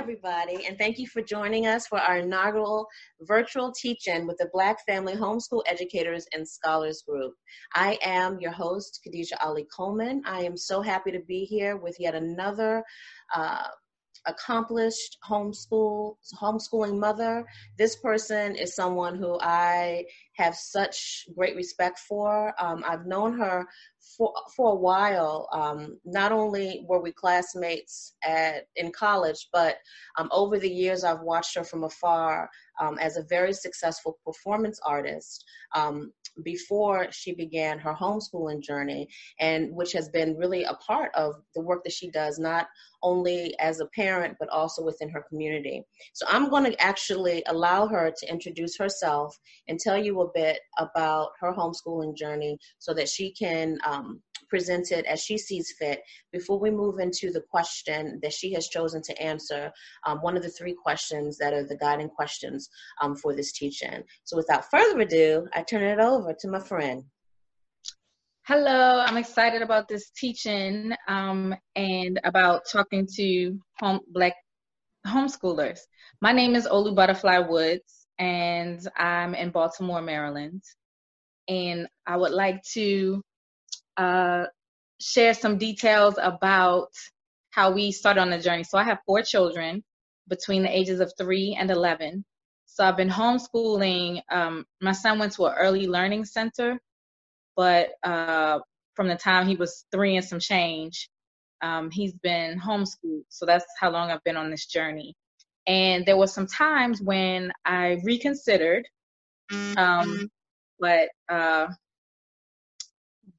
Everybody, 0.00 0.64
and 0.66 0.78
thank 0.78 0.98
you 0.98 1.06
for 1.06 1.20
joining 1.20 1.66
us 1.66 1.86
for 1.86 1.98
our 1.98 2.20
inaugural 2.20 2.86
virtual 3.20 3.70
teach-in 3.70 4.26
with 4.26 4.38
the 4.38 4.48
Black 4.50 4.78
Family 4.86 5.12
Homeschool 5.12 5.60
Educators 5.66 6.26
and 6.32 6.48
Scholars 6.48 7.02
Group. 7.06 7.34
I 7.74 7.98
am 8.02 8.40
your 8.40 8.50
host, 8.50 9.00
Khadijah 9.04 9.44
Ali 9.44 9.66
Coleman. 9.76 10.22
I 10.24 10.40
am 10.40 10.56
so 10.56 10.80
happy 10.80 11.12
to 11.12 11.20
be 11.20 11.44
here 11.44 11.76
with 11.76 11.96
yet 12.00 12.14
another 12.14 12.82
uh, 13.36 13.64
accomplished 14.26 15.18
homeschool 15.28 16.16
homeschooling 16.40 16.98
mother. 16.98 17.44
This 17.76 17.96
person 17.96 18.56
is 18.56 18.74
someone 18.74 19.16
who 19.16 19.38
I 19.40 20.06
have 20.36 20.54
such 20.54 21.26
great 21.36 21.56
respect 21.56 21.98
for. 21.98 22.54
Um, 22.58 22.82
I've 22.86 23.04
known 23.04 23.38
her 23.38 23.66
for 24.16 24.32
for 24.56 24.72
a 24.72 24.76
while. 24.76 25.48
Um, 25.52 25.98
not 26.04 26.32
only 26.32 26.84
were 26.88 27.00
we 27.00 27.12
classmates 27.12 28.14
at 28.24 28.66
in 28.76 28.92
college, 28.92 29.48
but 29.52 29.76
um, 30.18 30.28
over 30.32 30.58
the 30.58 30.70
years 30.70 31.04
I've 31.04 31.20
watched 31.20 31.54
her 31.56 31.64
from 31.64 31.84
afar 31.84 32.50
um, 32.80 32.98
as 32.98 33.16
a 33.16 33.24
very 33.24 33.52
successful 33.52 34.18
performance 34.24 34.80
artist 34.84 35.44
um, 35.74 36.12
before 36.44 37.08
she 37.10 37.34
began 37.34 37.78
her 37.78 37.94
homeschooling 37.94 38.62
journey, 38.62 39.08
and 39.38 39.70
which 39.74 39.92
has 39.92 40.08
been 40.08 40.36
really 40.36 40.64
a 40.64 40.74
part 40.74 41.10
of 41.14 41.34
the 41.54 41.60
work 41.60 41.84
that 41.84 41.92
she 41.92 42.10
does, 42.10 42.38
not 42.38 42.66
only 43.02 43.58
as 43.58 43.80
a 43.80 43.86
parent, 43.86 44.36
but 44.38 44.48
also 44.48 44.82
within 44.82 45.08
her 45.10 45.24
community. 45.28 45.82
So 46.12 46.26
I'm 46.28 46.48
going 46.48 46.64
to 46.64 46.80
actually 46.80 47.42
allow 47.46 47.86
her 47.86 48.12
to 48.16 48.30
introduce 48.30 48.76
herself 48.78 49.38
and 49.68 49.78
tell 49.78 49.96
you 49.96 50.20
a 50.20 50.32
bit 50.34 50.60
about 50.78 51.30
her 51.40 51.52
homeschooling 51.52 52.16
journey 52.16 52.58
so 52.78 52.94
that 52.94 53.08
she 53.08 53.32
can 53.32 53.78
um, 53.90 54.22
as 55.06 55.20
she 55.22 55.38
sees 55.38 55.74
fit 55.78 56.00
before 56.32 56.58
we 56.58 56.70
move 56.70 56.98
into 56.98 57.30
the 57.30 57.42
question 57.50 58.18
that 58.22 58.32
she 58.32 58.52
has 58.52 58.68
chosen 58.68 59.00
to 59.02 59.22
answer, 59.22 59.70
um, 60.06 60.18
one 60.18 60.36
of 60.36 60.42
the 60.42 60.48
three 60.48 60.74
questions 60.74 61.38
that 61.38 61.52
are 61.52 61.64
the 61.64 61.76
guiding 61.76 62.08
questions 62.08 62.68
um, 63.00 63.14
for 63.14 63.34
this 63.34 63.52
teach-in. 63.52 64.02
So 64.24 64.36
without 64.36 64.64
further 64.70 65.00
ado, 65.00 65.46
I 65.54 65.62
turn 65.62 65.82
it 65.82 66.02
over 66.02 66.34
to 66.40 66.48
my 66.48 66.60
friend. 66.60 67.04
Hello, 68.46 69.04
I'm 69.06 69.16
excited 69.16 69.62
about 69.62 69.86
this 69.86 70.10
teach-in 70.10 70.94
um, 71.06 71.54
and 71.76 72.18
about 72.24 72.62
talking 72.70 73.06
to 73.16 73.58
home 73.78 74.00
black 74.08 74.34
homeschoolers. 75.06 75.78
My 76.20 76.32
name 76.32 76.56
is 76.56 76.66
Olu 76.66 76.94
Butterfly 76.94 77.38
Woods, 77.38 78.06
and 78.18 78.80
I'm 78.96 79.34
in 79.34 79.50
Baltimore, 79.50 80.02
Maryland. 80.02 80.62
And 81.48 81.86
I 82.06 82.16
would 82.16 82.32
like 82.32 82.60
to 82.74 83.22
uh, 83.96 84.44
share 85.00 85.34
some 85.34 85.58
details 85.58 86.16
about 86.20 86.90
how 87.50 87.72
we 87.72 87.92
started 87.92 88.20
on 88.20 88.30
the 88.30 88.38
journey. 88.38 88.64
So 88.64 88.78
I 88.78 88.84
have 88.84 88.98
four 89.06 89.22
children 89.22 89.82
between 90.28 90.62
the 90.62 90.76
ages 90.76 91.00
of 91.00 91.12
three 91.18 91.56
and 91.58 91.70
11. 91.70 92.24
So 92.66 92.84
I've 92.84 92.96
been 92.96 93.10
homeschooling. 93.10 94.22
Um, 94.30 94.64
my 94.80 94.92
son 94.92 95.18
went 95.18 95.32
to 95.32 95.46
an 95.46 95.54
early 95.58 95.88
learning 95.88 96.24
center, 96.24 96.78
but 97.56 97.90
uh, 98.04 98.60
from 98.94 99.08
the 99.08 99.16
time 99.16 99.48
he 99.48 99.56
was 99.56 99.84
three 99.90 100.16
and 100.16 100.24
some 100.24 100.38
change, 100.38 101.10
um, 101.62 101.90
he's 101.90 102.12
been 102.12 102.58
homeschooled. 102.60 103.24
So 103.28 103.44
that's 103.44 103.66
how 103.78 103.90
long 103.90 104.10
I've 104.10 104.24
been 104.24 104.36
on 104.36 104.50
this 104.50 104.66
journey. 104.66 105.14
And 105.66 106.06
there 106.06 106.16
were 106.16 106.26
some 106.26 106.46
times 106.46 107.02
when 107.02 107.52
I 107.64 108.00
reconsidered, 108.04 108.86
um, 109.76 110.30
but 110.78 111.08
uh, 111.28 111.68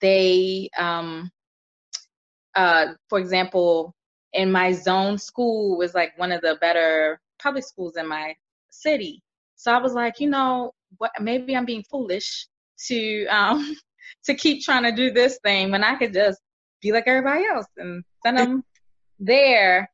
they, 0.01 0.69
um, 0.77 1.29
uh, 2.55 2.87
for 3.09 3.19
example, 3.19 3.95
in 4.33 4.51
my 4.51 4.71
zone 4.71 5.17
school 5.17 5.77
was 5.77 5.93
like 5.93 6.17
one 6.17 6.31
of 6.31 6.41
the 6.41 6.57
better 6.61 7.19
public 7.39 7.63
schools 7.63 7.95
in 7.97 8.07
my 8.07 8.35
city. 8.69 9.21
So 9.55 9.71
I 9.71 9.77
was 9.77 9.93
like, 9.93 10.19
you 10.19 10.29
know, 10.29 10.71
what? 10.97 11.11
Maybe 11.19 11.55
I'm 11.55 11.65
being 11.65 11.83
foolish 11.89 12.47
to 12.87 13.25
um, 13.27 13.75
to 14.25 14.33
keep 14.33 14.63
trying 14.63 14.83
to 14.83 14.91
do 14.91 15.11
this 15.11 15.39
thing 15.43 15.71
when 15.71 15.83
I 15.83 15.95
could 15.95 16.13
just 16.13 16.39
be 16.81 16.91
like 16.91 17.03
everybody 17.07 17.45
else 17.45 17.67
and 17.77 18.03
send 18.23 18.37
them 18.37 18.63
there. 19.19 19.89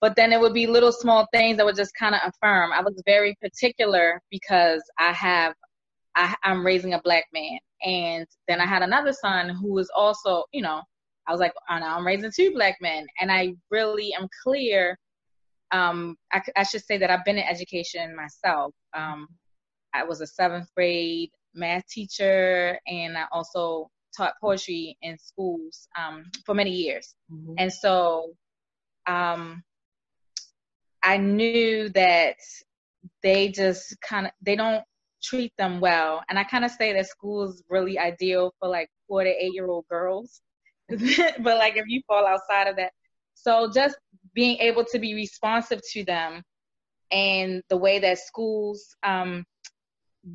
But 0.00 0.16
then 0.16 0.32
it 0.32 0.40
would 0.40 0.54
be 0.54 0.66
little 0.66 0.92
small 0.92 1.28
things 1.32 1.58
that 1.58 1.66
would 1.66 1.76
just 1.76 1.94
kind 1.94 2.14
of 2.14 2.20
affirm. 2.24 2.72
I 2.72 2.80
was 2.80 3.02
very 3.04 3.36
particular 3.40 4.20
because 4.30 4.82
I 4.98 5.12
have 5.12 5.54
I, 6.16 6.34
I'm 6.42 6.64
raising 6.64 6.94
a 6.94 7.02
black 7.02 7.24
man, 7.32 7.58
and 7.84 8.26
then 8.48 8.60
I 8.60 8.66
had 8.66 8.82
another 8.82 9.12
son 9.12 9.48
who 9.48 9.72
was 9.72 9.90
also, 9.94 10.44
you 10.52 10.62
know, 10.62 10.82
I 11.26 11.32
was 11.32 11.40
like, 11.40 11.52
oh, 11.70 11.78
no, 11.78 11.86
I'm 11.86 12.06
raising 12.06 12.30
two 12.34 12.52
black 12.52 12.76
men, 12.80 13.06
and 13.20 13.30
I 13.30 13.54
really 13.70 14.12
am 14.14 14.28
clear. 14.42 14.98
Um, 15.72 16.16
I, 16.32 16.42
I 16.56 16.62
should 16.64 16.84
say 16.84 16.98
that 16.98 17.10
I've 17.10 17.24
been 17.24 17.38
in 17.38 17.44
education 17.44 18.16
myself. 18.16 18.74
Um, 18.94 19.28
I 19.94 20.04
was 20.04 20.20
a 20.20 20.26
seventh 20.26 20.68
grade 20.76 21.30
math 21.54 21.86
teacher, 21.88 22.78
and 22.86 23.16
I 23.16 23.24
also 23.32 23.90
taught 24.16 24.34
poetry 24.40 24.96
in 25.02 25.16
schools 25.18 25.88
um, 25.96 26.24
for 26.44 26.54
many 26.54 26.70
years. 26.70 27.14
Mm-hmm. 27.32 27.54
And 27.58 27.72
so 27.72 28.32
um, 29.06 29.62
I 31.02 31.16
knew 31.16 31.88
that 31.90 32.36
they 33.22 33.48
just 33.48 34.00
kind 34.00 34.26
of 34.26 34.32
they 34.42 34.56
don't 34.56 34.84
treat 35.22 35.52
them 35.58 35.80
well. 35.80 36.22
And 36.28 36.38
I 36.38 36.44
kind 36.44 36.64
of 36.64 36.70
say 36.70 36.92
that 36.92 37.06
school 37.06 37.48
is 37.48 37.62
really 37.68 37.98
ideal 37.98 38.52
for 38.58 38.68
like 38.68 38.88
four 39.08 39.24
to 39.24 39.30
eight 39.30 39.52
year 39.54 39.66
old 39.66 39.86
girls. 39.88 40.40
but 40.88 40.98
like 41.58 41.76
if 41.76 41.84
you 41.86 42.02
fall 42.06 42.26
outside 42.26 42.68
of 42.68 42.76
that, 42.76 42.92
so 43.34 43.70
just 43.72 43.96
being 44.34 44.58
able 44.58 44.84
to 44.84 44.98
be 44.98 45.14
responsive 45.14 45.80
to 45.92 46.04
them 46.04 46.42
and 47.10 47.62
the 47.68 47.76
way 47.76 47.98
that 47.98 48.18
schools 48.18 48.94
um, 49.02 49.44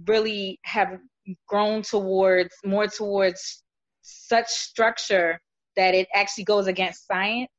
really 0.07 0.59
have 0.63 0.99
grown 1.47 1.81
towards 1.81 2.53
more 2.63 2.87
towards 2.87 3.63
such 4.01 4.47
structure 4.47 5.39
that 5.75 5.93
it 5.95 6.07
actually 6.13 6.43
goes 6.43 6.67
against 6.67 7.07
science 7.07 7.49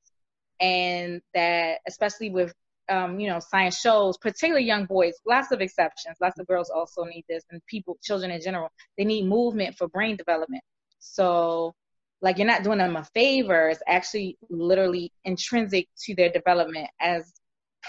and 0.60 1.20
that 1.34 1.78
especially 1.88 2.31
with 2.31 2.53
um, 2.88 3.19
you 3.19 3.28
know, 3.28 3.41
science 3.41 3.78
shows, 3.78 4.16
particularly 4.19 4.64
young 4.64 4.86
boys, 4.86 5.14
lots 5.26 5.50
of 5.52 5.60
exceptions. 5.60 6.16
Lots 6.20 6.38
of 6.38 6.47
girls 6.47 6.70
also 6.70 7.04
need 7.04 7.24
this, 7.28 7.44
and 7.50 7.60
people, 7.66 7.98
children 8.02 8.30
in 8.30 8.41
general, 8.41 8.70
they 8.97 9.04
need 9.04 9.26
movement 9.26 9.76
for 9.76 9.88
brain 9.88 10.16
development. 10.16 10.62
So, 10.98 11.75
like, 12.22 12.38
you're 12.38 12.46
not 12.46 12.62
doing 12.62 12.78
them 12.78 12.96
a 12.96 13.04
favor. 13.04 13.69
It's 13.69 13.82
actually 13.86 14.38
literally 14.50 15.12
intrinsic 15.25 15.88
to 16.04 16.14
their 16.14 16.30
development 16.30 16.88
as 17.00 17.32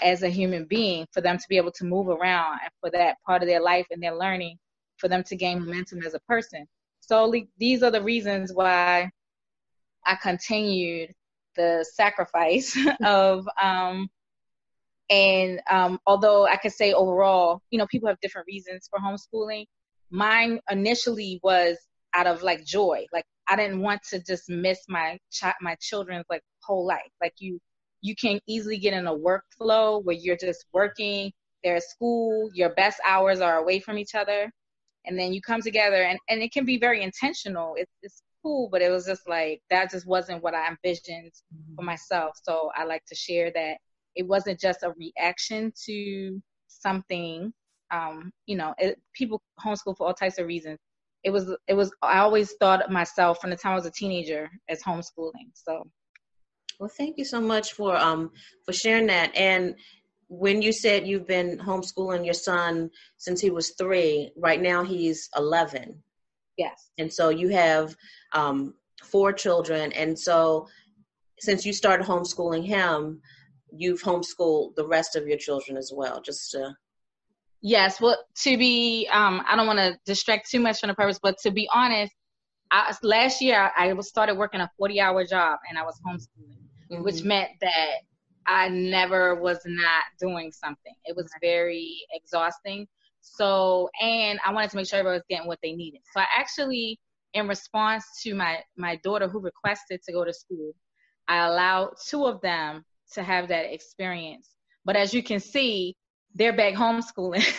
as 0.02 0.22
a 0.22 0.28
human 0.28 0.64
being 0.64 1.06
for 1.12 1.20
them 1.20 1.36
to 1.38 1.44
be 1.48 1.56
able 1.56 1.72
to 1.72 1.84
move 1.84 2.08
around 2.08 2.60
and 2.62 2.70
for 2.80 2.90
that 2.90 3.16
part 3.26 3.42
of 3.42 3.48
their 3.48 3.60
life 3.60 3.86
and 3.90 4.00
their 4.00 4.14
learning 4.14 4.56
for 4.96 5.08
them 5.08 5.22
to 5.24 5.36
gain 5.36 5.60
momentum 5.60 6.00
as 6.02 6.14
a 6.14 6.20
person. 6.20 6.66
So 7.00 7.32
these 7.58 7.82
are 7.82 7.90
the 7.90 8.02
reasons 8.02 8.52
why 8.52 9.10
I 10.04 10.14
continued 10.16 11.12
the 11.56 11.84
sacrifice 11.94 12.76
of 13.04 13.48
um, 13.60 14.08
and 15.10 15.60
um, 15.70 15.98
although 16.06 16.46
I 16.46 16.56
could 16.56 16.72
say 16.72 16.92
overall, 16.92 17.60
you 17.70 17.78
know, 17.78 17.86
people 17.86 18.08
have 18.08 18.20
different 18.20 18.46
reasons 18.46 18.88
for 18.90 18.98
homeschooling. 19.00 19.64
Mine 20.10 20.60
initially 20.70 21.40
was 21.42 21.76
out 22.14 22.26
of 22.26 22.42
like 22.42 22.64
joy. 22.64 23.06
Like 23.12 23.24
I 23.48 23.56
didn't 23.56 23.80
want 23.80 24.02
to 24.10 24.22
just 24.22 24.48
miss 24.48 24.80
my 24.88 25.18
my 25.60 25.76
children's 25.80 26.26
like 26.30 26.42
whole 26.62 26.86
life. 26.86 27.10
Like 27.20 27.34
you 27.38 27.58
you 28.00 28.14
can 28.14 28.40
easily 28.46 28.78
get 28.78 28.94
in 28.94 29.06
a 29.06 29.14
workflow 29.14 30.02
where 30.04 30.16
you're 30.16 30.36
just 30.36 30.66
working, 30.72 31.32
they're 31.64 31.76
at 31.76 31.82
school, 31.82 32.50
your 32.54 32.70
best 32.74 33.00
hours 33.06 33.40
are 33.40 33.58
away 33.58 33.80
from 33.80 33.98
each 33.98 34.14
other, 34.14 34.50
and 35.04 35.18
then 35.18 35.32
you 35.32 35.40
come 35.40 35.60
together 35.60 36.02
and, 36.02 36.18
and 36.28 36.42
it 36.42 36.52
can 36.52 36.64
be 36.64 36.78
very 36.78 37.02
intentional. 37.02 37.74
It's, 37.76 37.90
it's 38.02 38.22
cool, 38.42 38.68
but 38.70 38.82
it 38.82 38.90
was 38.90 39.06
just 39.06 39.28
like 39.28 39.60
that 39.70 39.90
just 39.90 40.06
wasn't 40.06 40.42
what 40.42 40.54
I 40.54 40.68
envisioned 40.68 41.32
for 41.76 41.82
myself. 41.82 42.36
So 42.42 42.70
I 42.76 42.84
like 42.84 43.04
to 43.06 43.14
share 43.14 43.50
that 43.54 43.78
it 44.18 44.26
wasn't 44.26 44.60
just 44.60 44.82
a 44.82 44.92
reaction 45.04 45.72
to 45.86 46.42
something. 46.66 47.52
Um, 47.90 48.16
you 48.46 48.56
know, 48.60 48.74
it, 48.76 49.00
people 49.14 49.40
homeschool 49.64 49.96
for 49.96 50.06
all 50.06 50.14
types 50.14 50.38
of 50.38 50.46
reasons. 50.46 50.78
It 51.24 51.30
was, 51.30 51.44
it 51.66 51.74
was. 51.74 51.90
I 52.02 52.18
always 52.18 52.52
thought 52.60 52.82
of 52.84 52.90
myself 52.90 53.40
from 53.40 53.50
the 53.50 53.56
time 53.56 53.72
I 53.72 53.76
was 53.76 53.86
a 53.86 53.90
teenager 53.90 54.50
as 54.68 54.82
homeschooling. 54.82 55.50
So, 55.54 55.72
well, 56.78 56.90
thank 56.98 57.16
you 57.18 57.24
so 57.24 57.40
much 57.40 57.72
for 57.72 57.96
um 57.96 58.30
for 58.64 58.72
sharing 58.72 59.06
that. 59.06 59.34
And 59.34 59.74
when 60.28 60.62
you 60.62 60.72
said 60.72 61.08
you've 61.08 61.26
been 61.26 61.58
homeschooling 61.58 62.24
your 62.24 62.34
son 62.34 62.90
since 63.16 63.40
he 63.40 63.50
was 63.50 63.74
three, 63.78 64.30
right 64.36 64.60
now 64.60 64.84
he's 64.84 65.28
eleven. 65.36 66.02
Yes. 66.56 66.90
And 66.98 67.12
so 67.12 67.30
you 67.30 67.48
have 67.48 67.94
um, 68.32 68.74
four 69.02 69.32
children, 69.32 69.92
and 69.92 70.18
so 70.18 70.68
since 71.40 71.64
you 71.64 71.72
started 71.72 72.06
homeschooling 72.06 72.66
him, 72.66 73.20
you've 73.70 74.02
homeschooled 74.02 74.74
the 74.74 74.86
rest 74.86 75.16
of 75.16 75.26
your 75.26 75.38
children 75.38 75.76
as 75.76 75.92
well, 75.94 76.20
just 76.20 76.50
to 76.52 76.74
Yes, 77.60 78.00
well, 78.00 78.16
to 78.42 78.56
be, 78.56 79.08
um, 79.12 79.42
I 79.48 79.56
don't 79.56 79.66
want 79.66 79.80
to 79.80 79.98
distract 80.06 80.48
too 80.48 80.60
much 80.60 80.78
from 80.78 80.88
the 80.88 80.94
purpose, 80.94 81.18
but 81.20 81.38
to 81.42 81.50
be 81.50 81.68
honest, 81.72 82.12
I, 82.70 82.94
last 83.02 83.40
year 83.40 83.70
I 83.76 83.98
started 84.00 84.36
working 84.36 84.60
a 84.60 84.70
40 84.78 85.00
hour 85.00 85.24
job 85.26 85.58
and 85.68 85.76
I 85.76 85.82
was 85.82 86.00
homeschooling, 86.06 86.92
mm-hmm. 86.92 87.02
which 87.02 87.24
meant 87.24 87.50
that 87.60 87.94
I 88.46 88.68
never 88.68 89.34
was 89.34 89.58
not 89.66 90.04
doing 90.20 90.52
something. 90.52 90.94
It 91.04 91.16
was 91.16 91.30
very 91.40 91.98
exhausting. 92.12 92.86
So, 93.20 93.90
and 94.00 94.38
I 94.44 94.52
wanted 94.52 94.70
to 94.70 94.76
make 94.76 94.88
sure 94.88 95.00
everybody 95.00 95.18
was 95.18 95.24
getting 95.28 95.46
what 95.48 95.58
they 95.62 95.72
needed. 95.72 96.00
So 96.14 96.20
I 96.20 96.26
actually, 96.36 97.00
in 97.34 97.48
response 97.48 98.04
to 98.22 98.34
my 98.34 98.58
my 98.76 98.96
daughter 99.04 99.28
who 99.28 99.40
requested 99.40 100.00
to 100.04 100.12
go 100.12 100.24
to 100.24 100.32
school, 100.32 100.72
I 101.26 101.46
allowed 101.46 101.94
two 102.08 102.24
of 102.24 102.40
them 102.40 102.84
to 103.14 103.22
have 103.22 103.48
that 103.48 103.72
experience. 103.72 104.50
But 104.84 104.96
as 104.96 105.12
you 105.12 105.22
can 105.22 105.40
see, 105.40 105.94
they're 106.34 106.56
back 106.56 106.74
homeschooling. 106.74 107.58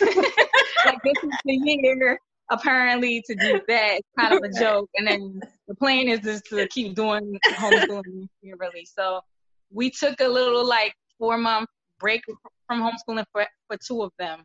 like 0.86 0.98
this 1.04 1.16
is 1.22 1.30
the 1.44 1.54
year 1.64 2.18
apparently 2.50 3.22
to 3.26 3.34
do 3.34 3.60
that. 3.68 3.98
It's 3.98 4.08
kind 4.18 4.34
of 4.34 4.42
a 4.42 4.58
joke. 4.58 4.90
And 4.96 5.06
then 5.06 5.40
the 5.68 5.74
plan 5.76 6.08
is 6.08 6.20
just 6.20 6.46
to 6.46 6.66
keep 6.68 6.94
doing 6.94 7.38
homeschooling 7.52 8.28
really. 8.42 8.84
So 8.84 9.20
we 9.72 9.90
took 9.90 10.20
a 10.20 10.28
little 10.28 10.66
like 10.66 10.94
four 11.18 11.38
month 11.38 11.68
break 11.98 12.22
from 12.66 12.82
homeschooling 12.82 13.26
for, 13.32 13.46
for 13.68 13.76
two 13.76 14.02
of 14.02 14.12
them. 14.18 14.44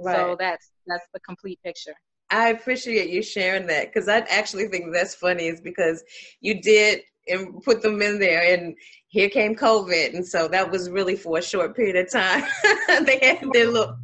Right. 0.00 0.16
So 0.16 0.36
that's 0.38 0.70
that's 0.86 1.06
the 1.12 1.20
complete 1.20 1.58
picture. 1.64 1.94
I 2.30 2.50
appreciate 2.50 3.10
you 3.10 3.22
sharing 3.22 3.66
that 3.68 3.86
because 3.86 4.08
I 4.08 4.18
actually 4.18 4.68
think 4.68 4.92
that's 4.92 5.14
funny 5.14 5.46
is 5.46 5.60
because 5.60 6.04
you 6.40 6.60
did 6.60 7.00
and 7.26 7.62
put 7.62 7.82
them 7.82 8.00
in 8.02 8.18
there 8.18 8.54
and 8.54 8.74
here 9.08 9.30
came 9.30 9.54
COVID 9.54 10.14
and 10.14 10.26
so 10.26 10.48
that 10.48 10.70
was 10.70 10.90
really 10.90 11.16
for 11.16 11.38
a 11.38 11.42
short 11.42 11.74
period 11.74 11.96
of 11.96 12.10
time. 12.10 12.44
they 13.04 13.18
had 13.22 13.50
their 13.52 13.66
little 13.66 13.96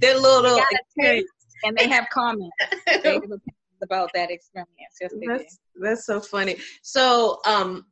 their 0.00 0.18
little 0.18 0.60
experience. 0.70 1.30
and 1.64 1.76
they 1.76 1.88
have 1.88 2.06
comments 2.12 2.56
about 3.82 4.10
that 4.14 4.30
experience. 4.30 4.70
Yes, 5.00 5.12
that's, 5.26 5.58
that's 5.76 6.06
so 6.06 6.20
funny. 6.20 6.56
So 6.82 7.40
um 7.46 7.86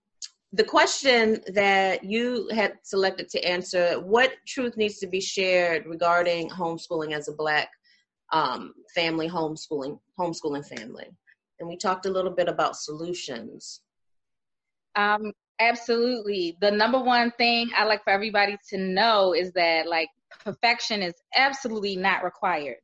the 0.52 0.64
question 0.64 1.40
that 1.52 2.04
you 2.04 2.48
had 2.54 2.74
selected 2.82 3.28
to 3.28 3.44
answer 3.44 4.00
what 4.00 4.32
truth 4.46 4.76
needs 4.76 4.98
to 4.98 5.06
be 5.06 5.20
shared 5.20 5.84
regarding 5.86 6.48
homeschooling 6.48 7.12
as 7.12 7.28
a 7.28 7.32
black 7.32 7.68
um, 8.32 8.72
family 8.94 9.28
homeschooling 9.28 9.98
homeschooling 10.18 10.66
family 10.66 11.06
and 11.60 11.68
we 11.68 11.76
talked 11.76 12.06
a 12.06 12.10
little 12.10 12.30
bit 12.30 12.48
about 12.48 12.76
solutions 12.76 13.80
um, 14.96 15.32
absolutely 15.60 16.56
the 16.60 16.70
number 16.70 17.00
one 17.00 17.30
thing 17.32 17.68
i 17.76 17.84
like 17.84 18.02
for 18.04 18.10
everybody 18.10 18.56
to 18.68 18.78
know 18.78 19.34
is 19.34 19.52
that 19.52 19.88
like 19.88 20.08
perfection 20.44 21.02
is 21.02 21.14
absolutely 21.34 21.96
not 21.96 22.22
required 22.22 22.76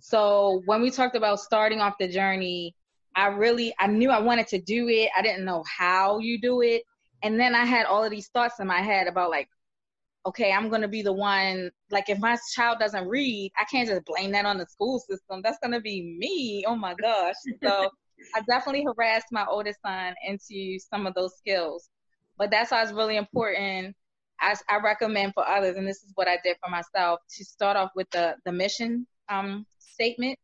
so 0.00 0.62
when 0.66 0.82
we 0.82 0.90
talked 0.90 1.16
about 1.16 1.40
starting 1.40 1.80
off 1.80 1.94
the 1.98 2.08
journey 2.08 2.74
i 3.16 3.26
really 3.26 3.72
i 3.78 3.86
knew 3.86 4.10
i 4.10 4.18
wanted 4.18 4.46
to 4.46 4.60
do 4.60 4.88
it 4.88 5.08
i 5.16 5.22
didn't 5.22 5.44
know 5.44 5.64
how 5.78 6.18
you 6.18 6.40
do 6.40 6.60
it 6.60 6.82
and 7.22 7.38
then 7.38 7.54
I 7.54 7.64
had 7.64 7.86
all 7.86 8.04
of 8.04 8.10
these 8.10 8.28
thoughts 8.28 8.60
in 8.60 8.66
my 8.66 8.80
head 8.80 9.06
about 9.06 9.30
like, 9.30 9.48
okay, 10.26 10.52
I'm 10.52 10.68
gonna 10.68 10.88
be 10.88 11.02
the 11.02 11.12
one. 11.12 11.70
Like, 11.90 12.08
if 12.08 12.18
my 12.18 12.36
child 12.54 12.78
doesn't 12.78 13.08
read, 13.08 13.52
I 13.58 13.64
can't 13.64 13.88
just 13.88 14.04
blame 14.04 14.32
that 14.32 14.44
on 14.44 14.58
the 14.58 14.66
school 14.66 15.00
system. 15.00 15.40
That's 15.42 15.58
gonna 15.62 15.80
be 15.80 16.16
me. 16.18 16.64
Oh 16.66 16.76
my 16.76 16.94
gosh. 16.94 17.34
So 17.62 17.90
I 18.34 18.40
definitely 18.48 18.84
harassed 18.84 19.28
my 19.32 19.46
oldest 19.46 19.80
son 19.84 20.14
into 20.26 20.78
some 20.78 21.06
of 21.06 21.14
those 21.14 21.36
skills. 21.36 21.88
But 22.38 22.50
that's 22.50 22.70
why 22.70 22.82
it's 22.82 22.92
really 22.92 23.16
important. 23.16 23.94
I, 24.40 24.54
I 24.68 24.78
recommend 24.78 25.34
for 25.34 25.46
others, 25.46 25.76
and 25.76 25.86
this 25.86 26.02
is 26.04 26.12
what 26.14 26.28
I 26.28 26.38
did 26.44 26.56
for 26.64 26.70
myself, 26.70 27.20
to 27.36 27.44
start 27.44 27.76
off 27.76 27.90
with 27.96 28.08
the 28.10 28.36
the 28.44 28.52
mission 28.52 29.06
um, 29.28 29.66
statement. 29.78 30.38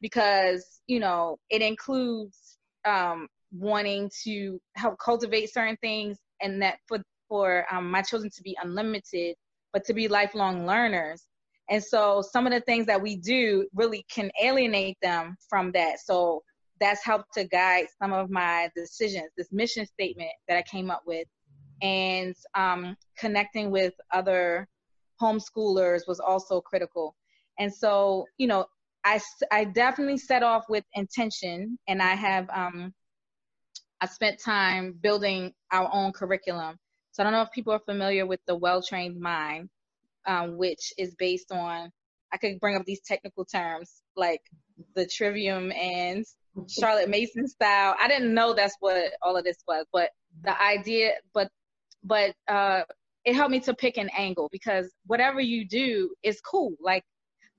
Because 0.00 0.80
you 0.88 0.98
know 0.98 1.38
it 1.48 1.62
includes 1.62 2.58
um, 2.84 3.28
wanting 3.52 4.10
to 4.24 4.60
help 4.74 4.96
cultivate 4.98 5.52
certain 5.52 5.76
things 5.80 6.18
and 6.40 6.60
that 6.62 6.78
for 6.88 6.98
for 7.28 7.64
um, 7.72 7.90
my 7.90 8.02
children 8.02 8.30
to 8.34 8.42
be 8.42 8.56
unlimited 8.62 9.36
but 9.72 9.84
to 9.86 9.94
be 9.94 10.08
lifelong 10.08 10.66
learners. 10.66 11.26
And 11.70 11.82
so 11.82 12.22
some 12.22 12.46
of 12.46 12.52
the 12.52 12.60
things 12.60 12.86
that 12.86 13.00
we 13.00 13.16
do 13.16 13.66
really 13.74 14.04
can 14.12 14.30
alienate 14.42 14.98
them 15.00 15.36
from 15.48 15.72
that. 15.72 16.00
So 16.00 16.42
that's 16.82 17.04
helped 17.04 17.32
to 17.34 17.44
guide 17.44 17.86
some 18.00 18.12
of 18.12 18.30
my 18.30 18.70
decisions 18.74 19.28
this 19.36 19.52
mission 19.52 19.86
statement 19.86 20.30
that 20.48 20.56
i 20.56 20.62
came 20.62 20.90
up 20.90 21.02
with 21.06 21.26
and 21.82 22.36
um, 22.54 22.96
connecting 23.18 23.70
with 23.70 23.92
other 24.12 24.68
homeschoolers 25.20 26.02
was 26.06 26.20
also 26.20 26.60
critical 26.60 27.16
and 27.58 27.72
so 27.72 28.26
you 28.38 28.46
know 28.46 28.66
i, 29.04 29.20
I 29.50 29.64
definitely 29.64 30.18
set 30.18 30.42
off 30.42 30.64
with 30.68 30.84
intention 30.94 31.78
and 31.88 32.02
i 32.02 32.14
have 32.14 32.48
um, 32.50 32.92
I 34.02 34.06
spent 34.06 34.40
time 34.40 34.98
building 35.00 35.52
our 35.70 35.88
own 35.92 36.10
curriculum. 36.12 36.76
So 37.12 37.22
I 37.22 37.24
don't 37.24 37.32
know 37.32 37.42
if 37.42 37.52
people 37.52 37.72
are 37.72 37.78
familiar 37.78 38.26
with 38.26 38.40
the 38.48 38.56
well 38.56 38.82
trained 38.82 39.20
mind, 39.20 39.70
um, 40.26 40.56
which 40.58 40.92
is 40.98 41.14
based 41.14 41.52
on, 41.52 41.92
I 42.32 42.36
could 42.36 42.58
bring 42.58 42.74
up 42.74 42.84
these 42.84 43.02
technical 43.02 43.44
terms 43.44 44.02
like 44.16 44.40
the 44.96 45.06
trivium 45.06 45.70
and 45.70 46.24
Charlotte 46.68 47.08
Mason 47.08 47.46
style. 47.48 47.94
I 48.00 48.08
didn't 48.08 48.34
know 48.34 48.52
that's 48.52 48.76
what 48.80 49.12
all 49.22 49.36
of 49.36 49.44
this 49.44 49.58
was, 49.66 49.86
but 49.92 50.10
the 50.42 50.60
idea, 50.60 51.12
but, 51.34 51.48
but, 52.04 52.34
uh, 52.48 52.82
it 53.24 53.34
helped 53.34 53.52
me 53.52 53.60
to 53.60 53.74
pick 53.74 53.98
an 53.98 54.10
angle 54.16 54.48
because 54.50 54.90
whatever 55.06 55.40
you 55.40 55.66
do 55.66 56.12
is 56.22 56.40
cool. 56.40 56.72
Like 56.80 57.04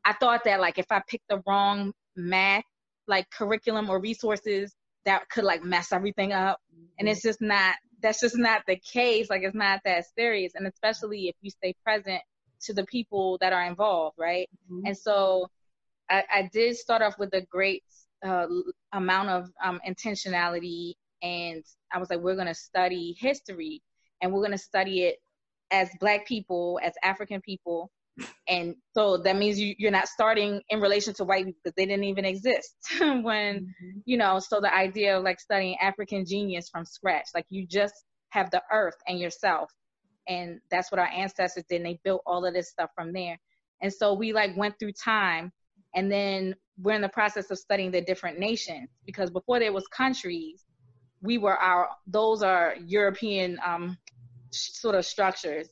I 0.03 0.13
thought 0.13 0.43
that 0.43 0.59
like 0.59 0.77
if 0.77 0.91
I 0.91 1.01
picked 1.07 1.27
the 1.29 1.41
wrong 1.47 1.93
math 2.15 2.65
like 3.07 3.29
curriculum 3.31 3.89
or 3.89 3.99
resources, 3.99 4.73
that 5.05 5.29
could 5.29 5.43
like 5.43 5.63
mess 5.63 5.91
everything 5.91 6.31
up. 6.31 6.59
And 6.99 7.07
it's 7.09 7.21
just 7.21 7.41
not, 7.41 7.75
that's 8.01 8.21
just 8.21 8.37
not 8.37 8.63
the 8.67 8.77
case. 8.77 9.29
Like 9.29 9.43
it's 9.43 9.55
not 9.55 9.81
that 9.85 10.05
serious. 10.17 10.53
And 10.55 10.67
especially 10.67 11.27
if 11.27 11.35
you 11.41 11.49
stay 11.49 11.73
present 11.83 12.21
to 12.63 12.73
the 12.73 12.85
people 12.85 13.37
that 13.41 13.53
are 13.53 13.63
involved, 13.63 14.17
right? 14.17 14.49
Mm-hmm. 14.71 14.87
And 14.87 14.97
so 14.97 15.47
I, 16.09 16.23
I, 16.31 16.49
did 16.51 16.77
start 16.77 17.01
off 17.01 17.17
with 17.17 17.33
a 17.33 17.41
great 17.41 17.83
uh, 18.23 18.47
amount 18.93 19.29
of 19.29 19.49
um, 19.63 19.79
intentionality. 19.87 20.93
And 21.21 21.63
I 21.91 21.99
was 21.99 22.09
like, 22.09 22.19
we're 22.19 22.35
going 22.35 22.47
to 22.47 22.55
study 22.55 23.15
history 23.19 23.81
and 24.21 24.31
we're 24.31 24.41
going 24.41 24.51
to 24.51 24.57
study 24.57 25.03
it 25.03 25.17
as 25.71 25.89
Black 25.99 26.27
people, 26.27 26.79
as 26.83 26.93
African 27.03 27.41
people, 27.41 27.91
and 28.47 28.75
so 28.93 29.17
that 29.17 29.35
means 29.37 29.59
you, 29.59 29.73
you're 29.77 29.91
not 29.91 30.07
starting 30.07 30.61
in 30.69 30.79
relation 30.79 31.13
to 31.15 31.23
white 31.23 31.45
people 31.45 31.59
because 31.63 31.75
they 31.75 31.85
didn't 31.85 32.03
even 32.03 32.25
exist 32.25 32.75
when 32.99 33.23
mm-hmm. 33.23 33.99
you 34.05 34.17
know 34.17 34.39
so 34.39 34.59
the 34.61 34.73
idea 34.73 35.17
of 35.17 35.23
like 35.23 35.39
studying 35.39 35.75
african 35.81 36.25
genius 36.25 36.69
from 36.69 36.85
scratch 36.85 37.27
like 37.33 37.45
you 37.49 37.65
just 37.65 38.05
have 38.29 38.51
the 38.51 38.61
earth 38.71 38.95
and 39.07 39.19
yourself 39.19 39.71
and 40.27 40.59
that's 40.69 40.91
what 40.91 40.99
our 40.99 41.07
ancestors 41.07 41.63
did 41.69 41.77
and 41.77 41.85
they 41.85 41.99
built 42.03 42.21
all 42.25 42.45
of 42.45 42.53
this 42.53 42.69
stuff 42.69 42.89
from 42.95 43.11
there 43.13 43.37
and 43.81 43.91
so 43.91 44.13
we 44.13 44.31
like 44.31 44.55
went 44.55 44.77
through 44.79 44.93
time 44.93 45.51
and 45.95 46.11
then 46.11 46.55
we're 46.81 46.95
in 46.95 47.01
the 47.01 47.09
process 47.09 47.51
of 47.51 47.57
studying 47.57 47.91
the 47.91 48.01
different 48.01 48.39
nations 48.39 48.89
because 49.05 49.29
before 49.29 49.59
there 49.59 49.73
was 49.73 49.87
countries 49.87 50.65
we 51.21 51.37
were 51.37 51.57
our 51.57 51.89
those 52.07 52.43
are 52.43 52.75
european 52.85 53.59
um 53.65 53.97
sort 54.53 54.95
of 54.95 55.05
structures. 55.05 55.69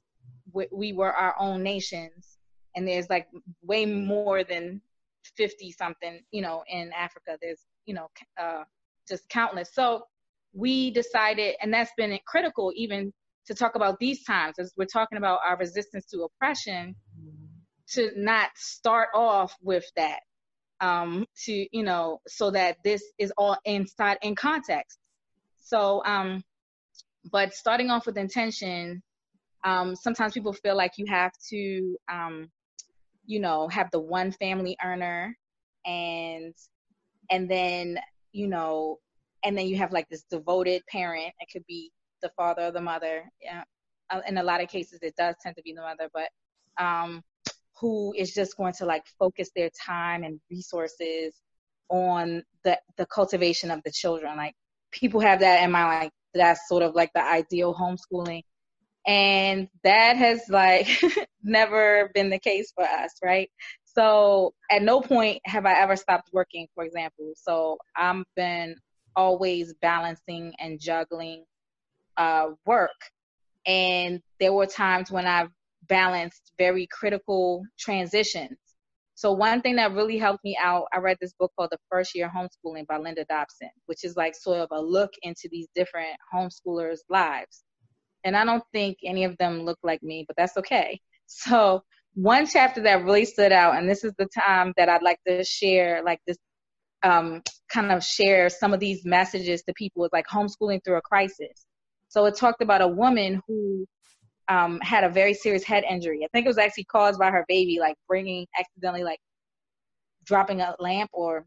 We, 0.54 0.68
we 0.72 0.94
were 0.94 1.12
our 1.12 1.36
own 1.40 1.64
nations 1.64 2.38
and 2.76 2.88
there's 2.88 3.10
like 3.10 3.28
way 3.62 3.86
more 3.86 4.44
than 4.44 4.82
50 5.38 5.72
something 5.72 6.20
you 6.32 6.42
know 6.42 6.64
in 6.68 6.92
africa. 6.94 7.38
There's 7.42 7.62
you 7.86 7.94
know 7.94 8.10
uh, 8.40 8.64
just 9.08 9.28
countless. 9.30 9.74
So 9.74 10.04
we 10.54 10.92
decided 10.92 11.56
and 11.62 11.74
that's 11.74 11.92
been 11.96 12.18
critical 12.26 12.74
even 12.76 13.14
to 13.48 13.56
talk 13.56 13.76
about 13.76 14.00
these 14.00 14.24
times 14.24 14.56
as 14.60 14.74
we're 14.78 14.86
talking 14.86 15.18
about 15.18 15.40
our 15.46 15.58
resistance 15.58 16.06
to 16.08 16.24
oppression 16.24 16.96
to 17.90 18.12
not 18.16 18.50
start 18.56 19.10
off 19.14 19.56
with 19.62 19.86
that 19.96 20.20
um 20.82 21.26
to 21.46 21.68
you 21.72 21.84
know 21.84 22.20
so 22.28 22.52
that 22.52 22.78
this 22.84 23.04
is 23.20 23.32
all 23.38 23.58
inside 23.66 24.18
in 24.22 24.36
context. 24.36 25.00
So 25.60 26.04
um 26.06 26.44
but 27.32 27.54
starting 27.54 27.90
off 27.92 28.06
with 28.06 28.18
intention 28.18 29.02
um 29.64 29.96
sometimes 29.96 30.34
people 30.34 30.54
feel 30.54 30.76
like 30.76 30.94
you 30.98 31.06
have 31.08 31.32
to 31.50 31.96
um 32.12 32.50
you 33.26 33.40
know 33.40 33.68
have 33.68 33.90
the 33.92 34.00
one 34.00 34.32
family 34.32 34.76
earner 34.84 35.38
and 35.86 36.54
and 37.30 37.50
then 37.50 38.00
you 38.32 38.48
know 38.48 38.98
and 39.44 39.58
then 39.58 39.68
you 39.68 39.76
have 39.78 39.92
like 39.92 40.08
this 40.10 40.24
devoted 40.30 40.84
parent. 40.88 41.34
It 41.40 41.50
could 41.52 41.66
be 41.68 41.92
the 42.22 42.30
father 42.38 42.68
or 42.68 42.72
the 42.72 42.82
mother. 42.82 43.24
Yeah. 43.42 43.64
Uh, 44.12 44.22
in 44.28 44.38
a 44.38 44.44
lot 44.44 44.62
of 44.62 44.70
cases 44.70 45.00
it 45.02 45.16
does 45.16 45.36
tend 45.42 45.56
to 45.56 45.64
be 45.64 45.74
the 45.74 45.82
mother 45.82 46.10
but 46.14 46.28
um 46.84 47.24
who 47.82 48.14
is 48.16 48.34
just 48.34 48.56
going 48.56 48.74
to 48.74 48.86
like 48.86 49.04
focus 49.20 49.50
their 49.56 49.72
time 49.72 50.24
and 50.24 50.40
resources 50.52 51.34
on 51.90 52.44
the 52.64 52.80
the 52.98 53.06
cultivation 53.08 53.72
of 53.72 53.82
the 53.84 53.92
children. 53.92 54.38
Like 54.38 54.54
people 54.92 55.20
have 55.20 55.40
that 55.42 55.64
in 55.64 55.72
mind 55.72 56.04
like 56.04 56.12
that's 56.34 56.70
sort 56.70 56.84
of 56.84 56.94
like 56.96 57.12
the 57.14 57.24
ideal 57.24 57.74
homeschooling. 57.74 58.44
And 59.08 59.68
that 59.84 60.16
has 60.16 60.44
like 60.48 60.88
never 61.44 62.12
been 62.14 62.30
the 62.30 62.40
case 62.40 62.72
for 62.74 62.86
us 62.86 63.14
right? 63.24 63.50
So 63.84 64.54
at 64.70 64.84
no 64.84 65.02
point 65.02 65.42
have 65.46 65.66
i 65.66 65.74
ever 65.74 65.96
stopped 65.96 66.30
working 66.32 66.68
for 66.76 66.86
example. 66.86 67.34
So 67.36 67.78
i've 67.98 68.24
been 68.36 68.76
always 69.16 69.74
balancing 69.82 70.54
and 70.60 70.80
juggling 70.80 71.44
uh, 72.16 72.50
work. 72.66 72.92
And 73.66 74.22
there 74.40 74.54
were 74.54 74.68
times 74.68 75.12
when 75.12 75.26
i've 75.26 75.50
balanced 75.88 76.52
very 76.58 76.88
critical 76.88 77.64
transitions. 77.80 78.58
So 79.16 79.32
one 79.32 79.62
thing 79.62 79.76
that 79.76 79.94
really 79.94 80.18
helped 80.18 80.44
me 80.44 80.58
out, 80.60 80.88
I 80.94 80.98
read 80.98 81.18
this 81.22 81.34
book 81.38 81.52
called 81.56 81.70
The 81.72 81.78
First 81.92 82.16
Year 82.16 82.32
Homeschooling 82.36 82.88
by 82.88 82.98
Linda 82.98 83.26
Dobson, 83.30 83.70
which 83.86 84.04
is 84.04 84.16
like 84.16 84.34
sort 84.36 84.60
of 84.60 84.70
a 84.72 84.82
look 84.82 85.12
into 85.22 85.48
these 85.52 85.68
different 85.76 86.16
homeschoolers' 86.34 87.00
lives. 87.10 87.64
And 88.24 88.36
I 88.36 88.46
don't 88.46 88.64
think 88.74 88.98
any 89.06 89.24
of 89.24 89.38
them 89.38 89.62
look 89.62 89.80
like 89.84 90.02
me, 90.02 90.26
but 90.28 90.36
that's 90.38 90.58
okay. 90.58 91.00
So 91.34 91.82
one 92.14 92.46
chapter 92.46 92.82
that 92.82 93.06
really 93.06 93.24
stood 93.24 93.54
out, 93.54 93.78
and 93.78 93.90
this 93.90 94.04
is 94.04 94.12
the 94.18 94.28
time 94.38 94.74
that 94.76 94.90
I'd 94.90 95.02
like 95.02 95.20
to 95.26 95.46
share 95.46 96.04
like 96.04 96.20
this 96.28 96.38
um, 97.04 97.42
kind 97.70 97.92
of 97.92 98.04
share 98.04 98.50
some 98.50 98.74
of 98.74 98.82
these 98.82 99.06
messages 99.06 99.64
to 99.64 99.74
people 99.74 100.02
with 100.02 100.12
like 100.12 100.28
homeschooling 100.28 100.84
through 100.84 100.98
a 100.98 101.02
crisis. 101.02 101.66
So 102.10 102.26
it 102.26 102.36
talked 102.36 102.62
about 102.62 102.82
a 102.82 102.88
woman 102.88 103.42
who 103.48 103.88
um, 104.52 104.80
had 104.82 105.06
a 105.06 105.10
very 105.10 105.34
serious 105.34 105.64
head 105.64 105.86
injury. 105.90 106.26
I 106.26 106.28
think 106.34 106.46
it 106.46 106.50
was 106.50 106.58
actually 106.58 106.84
caused 106.84 107.18
by 107.18 107.32
her 107.32 107.46
baby, 107.48 107.78
like 107.80 107.96
bringing 108.08 108.46
accidentally, 108.60 109.04
like 109.04 109.20
dropping 110.26 110.60
a 110.60 110.76
lamp 110.80 111.10
or 111.14 111.46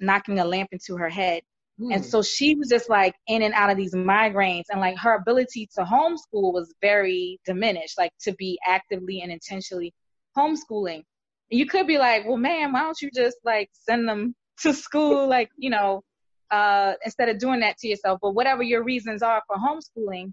knocking 0.00 0.38
a 0.38 0.44
lamp 0.44 0.70
into 0.72 0.96
her 0.96 1.10
head. 1.10 1.42
Mm. 1.78 1.96
And 1.96 2.04
so 2.04 2.22
she 2.22 2.54
was 2.54 2.70
just 2.70 2.88
like 2.88 3.14
in 3.28 3.42
and 3.42 3.52
out 3.52 3.68
of 3.68 3.76
these 3.76 3.94
migraines, 3.94 4.64
and 4.70 4.80
like 4.80 4.96
her 4.98 5.16
ability 5.16 5.68
to 5.74 5.84
homeschool 5.84 6.54
was 6.54 6.72
very 6.80 7.38
diminished, 7.44 7.98
like 7.98 8.12
to 8.22 8.32
be 8.36 8.58
actively 8.66 9.20
and 9.20 9.30
intentionally 9.30 9.92
homeschooling. 10.34 11.02
And 11.50 11.60
You 11.60 11.66
could 11.66 11.86
be 11.86 11.98
like, 11.98 12.26
well, 12.26 12.38
man, 12.38 12.72
why 12.72 12.80
don't 12.80 13.00
you 13.02 13.10
just 13.14 13.36
like 13.44 13.68
send 13.74 14.08
them 14.08 14.34
to 14.62 14.72
school, 14.72 15.28
like, 15.28 15.50
you 15.58 15.68
know, 15.68 16.02
uh, 16.50 16.94
instead 17.04 17.28
of 17.28 17.38
doing 17.38 17.60
that 17.60 17.76
to 17.78 17.88
yourself. 17.88 18.20
But 18.22 18.32
whatever 18.34 18.62
your 18.62 18.82
reasons 18.82 19.22
are 19.22 19.42
for 19.46 19.56
homeschooling, 19.56 20.32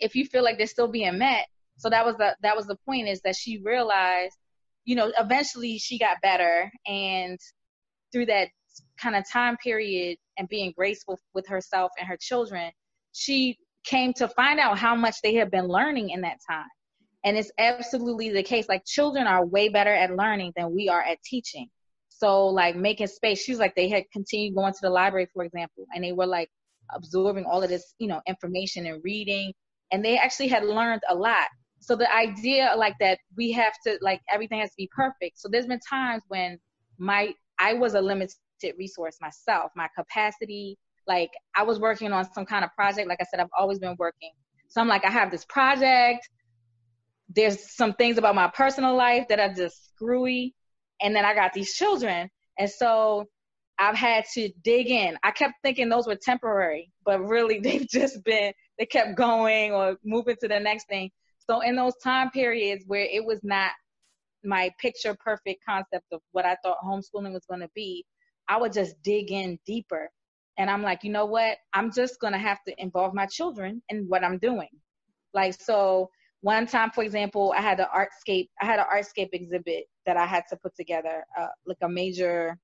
if 0.00 0.14
you 0.14 0.26
feel 0.26 0.42
like 0.42 0.58
they're 0.58 0.66
still 0.66 0.88
being 0.88 1.18
met, 1.18 1.46
so 1.76 1.90
that 1.90 2.04
was 2.04 2.16
the 2.16 2.36
that 2.42 2.56
was 2.56 2.66
the 2.66 2.76
point 2.86 3.08
is 3.08 3.20
that 3.22 3.36
she 3.36 3.58
realized, 3.58 4.36
you 4.84 4.96
know, 4.96 5.12
eventually 5.18 5.78
she 5.78 5.98
got 5.98 6.20
better, 6.22 6.70
and 6.86 7.38
through 8.12 8.26
that 8.26 8.48
kind 9.00 9.16
of 9.16 9.28
time 9.28 9.56
period 9.56 10.16
and 10.38 10.48
being 10.48 10.72
graceful 10.76 11.18
with 11.34 11.46
herself 11.48 11.90
and 11.98 12.08
her 12.08 12.16
children, 12.16 12.70
she 13.12 13.56
came 13.84 14.12
to 14.14 14.28
find 14.28 14.58
out 14.58 14.78
how 14.78 14.94
much 14.94 15.16
they 15.22 15.34
have 15.34 15.50
been 15.50 15.66
learning 15.66 16.10
in 16.10 16.22
that 16.22 16.38
time. 16.48 16.68
And 17.24 17.36
it's 17.36 17.50
absolutely 17.58 18.30
the 18.30 18.42
case. 18.42 18.68
Like 18.68 18.84
children 18.84 19.26
are 19.26 19.44
way 19.44 19.68
better 19.68 19.92
at 19.92 20.14
learning 20.14 20.52
than 20.56 20.74
we 20.74 20.88
are 20.88 21.02
at 21.02 21.22
teaching. 21.22 21.68
So 22.08 22.46
like 22.46 22.76
making 22.76 23.08
space, 23.08 23.42
she 23.42 23.52
was 23.52 23.58
like 23.58 23.74
they 23.74 23.88
had 23.88 24.04
continued 24.12 24.54
going 24.54 24.72
to 24.72 24.78
the 24.82 24.90
library, 24.90 25.28
for 25.32 25.44
example, 25.44 25.86
and 25.94 26.04
they 26.04 26.12
were 26.12 26.26
like 26.26 26.48
absorbing 26.94 27.44
all 27.44 27.62
of 27.62 27.68
this, 27.68 27.94
you 27.98 28.08
know, 28.08 28.20
information 28.26 28.86
and 28.86 29.02
reading, 29.02 29.52
and 29.92 30.04
they 30.04 30.18
actually 30.18 30.48
had 30.48 30.64
learned 30.64 31.02
a 31.08 31.14
lot. 31.14 31.48
So 31.80 31.96
the 31.96 32.12
idea 32.14 32.74
like 32.76 32.94
that 33.00 33.18
we 33.36 33.52
have 33.52 33.74
to 33.86 33.98
like 34.00 34.20
everything 34.30 34.60
has 34.60 34.70
to 34.70 34.76
be 34.76 34.88
perfect. 34.94 35.38
So 35.38 35.48
there's 35.50 35.66
been 35.66 35.80
times 35.88 36.22
when 36.28 36.58
my 36.98 37.34
I 37.58 37.74
was 37.74 37.94
a 37.94 38.00
limited 38.00 38.34
resource 38.78 39.18
myself, 39.20 39.70
my 39.76 39.88
capacity, 39.96 40.78
like 41.06 41.30
I 41.54 41.62
was 41.62 41.78
working 41.78 42.12
on 42.12 42.30
some 42.32 42.46
kind 42.46 42.64
of 42.64 42.74
project. 42.74 43.08
Like 43.08 43.18
I 43.20 43.24
said, 43.24 43.40
I've 43.40 43.50
always 43.58 43.78
been 43.78 43.96
working. 43.98 44.30
So 44.68 44.80
I'm 44.80 44.88
like, 44.88 45.04
I 45.04 45.10
have 45.10 45.30
this 45.30 45.44
project. 45.44 46.28
There's 47.28 47.74
some 47.74 47.92
things 47.94 48.18
about 48.18 48.34
my 48.34 48.48
personal 48.48 48.96
life 48.96 49.28
that 49.28 49.38
are 49.38 49.52
just 49.52 49.90
screwy 49.94 50.54
and 51.00 51.14
then 51.14 51.24
I 51.24 51.34
got 51.34 51.52
these 51.52 51.74
children. 51.74 52.30
And 52.58 52.70
so 52.70 53.26
I've 53.78 53.96
had 53.96 54.24
to 54.34 54.50
dig 54.62 54.88
in. 54.88 55.16
I 55.22 55.30
kept 55.32 55.54
thinking 55.62 55.88
those 55.88 56.06
were 56.06 56.16
temporary, 56.16 56.90
but 57.04 57.20
really 57.20 57.60
they've 57.62 57.88
just 57.88 58.22
been, 58.24 58.52
they 58.78 58.86
kept 58.86 59.16
going 59.16 59.72
or 59.72 59.96
moving 60.04 60.36
to 60.40 60.48
the 60.48 60.60
next 60.60 60.88
thing. 60.88 61.10
So 61.38 61.60
in 61.60 61.76
those 61.76 61.96
time 62.02 62.30
periods 62.30 62.84
where 62.86 63.04
it 63.04 63.24
was 63.24 63.40
not 63.42 63.72
my 64.44 64.70
picture 64.78 65.16
perfect 65.18 65.64
concept 65.66 66.06
of 66.12 66.20
what 66.32 66.44
I 66.44 66.56
thought 66.62 66.78
homeschooling 66.84 67.32
was 67.32 67.46
going 67.48 67.60
to 67.60 67.70
be, 67.74 68.04
I 68.48 68.58
would 68.58 68.72
just 68.72 69.00
dig 69.02 69.30
in 69.30 69.58
deeper. 69.66 70.10
And 70.58 70.70
I'm 70.70 70.82
like, 70.82 71.02
you 71.02 71.10
know 71.10 71.26
what? 71.26 71.58
I'm 71.72 71.92
just 71.92 72.20
going 72.20 72.32
to 72.32 72.38
have 72.38 72.58
to 72.68 72.74
involve 72.80 73.14
my 73.14 73.26
children 73.26 73.82
in 73.88 74.04
what 74.08 74.22
I'm 74.22 74.38
doing. 74.38 74.68
Like, 75.32 75.54
so 75.60 76.10
one 76.42 76.66
time, 76.66 76.90
for 76.90 77.02
example, 77.02 77.54
I 77.56 77.62
had 77.62 77.80
an 77.80 77.86
artscape. 77.94 78.48
I 78.60 78.66
had 78.66 78.78
an 78.78 78.84
artscape 78.94 79.30
exhibit 79.32 79.86
that 80.06 80.16
I 80.16 80.26
had 80.26 80.44
to 80.50 80.56
put 80.56 80.76
together, 80.76 81.24
uh, 81.38 81.48
like 81.66 81.78
a 81.82 81.88
major 81.88 82.58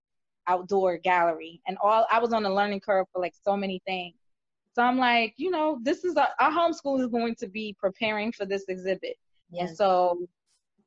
outdoor 0.46 0.98
gallery, 0.98 1.62
and 1.66 1.78
all 1.82 2.06
I 2.10 2.18
was 2.18 2.32
on 2.32 2.44
a 2.44 2.54
learning 2.54 2.80
curve 2.80 3.06
for 3.12 3.20
like 3.20 3.34
so 3.42 3.56
many 3.56 3.80
things. 3.86 4.14
So 4.72 4.82
I'm 4.82 4.98
like, 4.98 5.34
you 5.36 5.50
know, 5.50 5.78
this 5.82 6.04
is 6.04 6.16
a, 6.16 6.28
our 6.38 6.50
homeschool 6.50 7.00
is 7.00 7.08
going 7.08 7.34
to 7.36 7.48
be 7.48 7.76
preparing 7.78 8.32
for 8.32 8.46
this 8.46 8.64
exhibit, 8.68 9.16
yes. 9.50 9.68
and 9.68 9.76
so, 9.76 10.26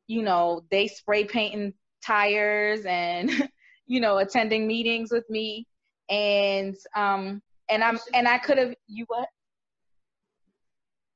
you 0.07 0.21
know, 0.21 0.63
they 0.71 0.87
spray 0.87 1.25
painting 1.25 1.73
tires 2.05 2.85
and, 2.85 3.49
you 3.87 3.99
know, 3.99 4.19
attending 4.19 4.67
meetings 4.67 5.11
with 5.11 5.29
me, 5.29 5.67
and 6.09 6.75
um, 6.95 7.41
and 7.69 7.83
I'm 7.83 7.99
and 8.13 8.27
I 8.27 8.37
could 8.37 8.57
have 8.57 8.73
you 8.87 9.05
what? 9.07 9.27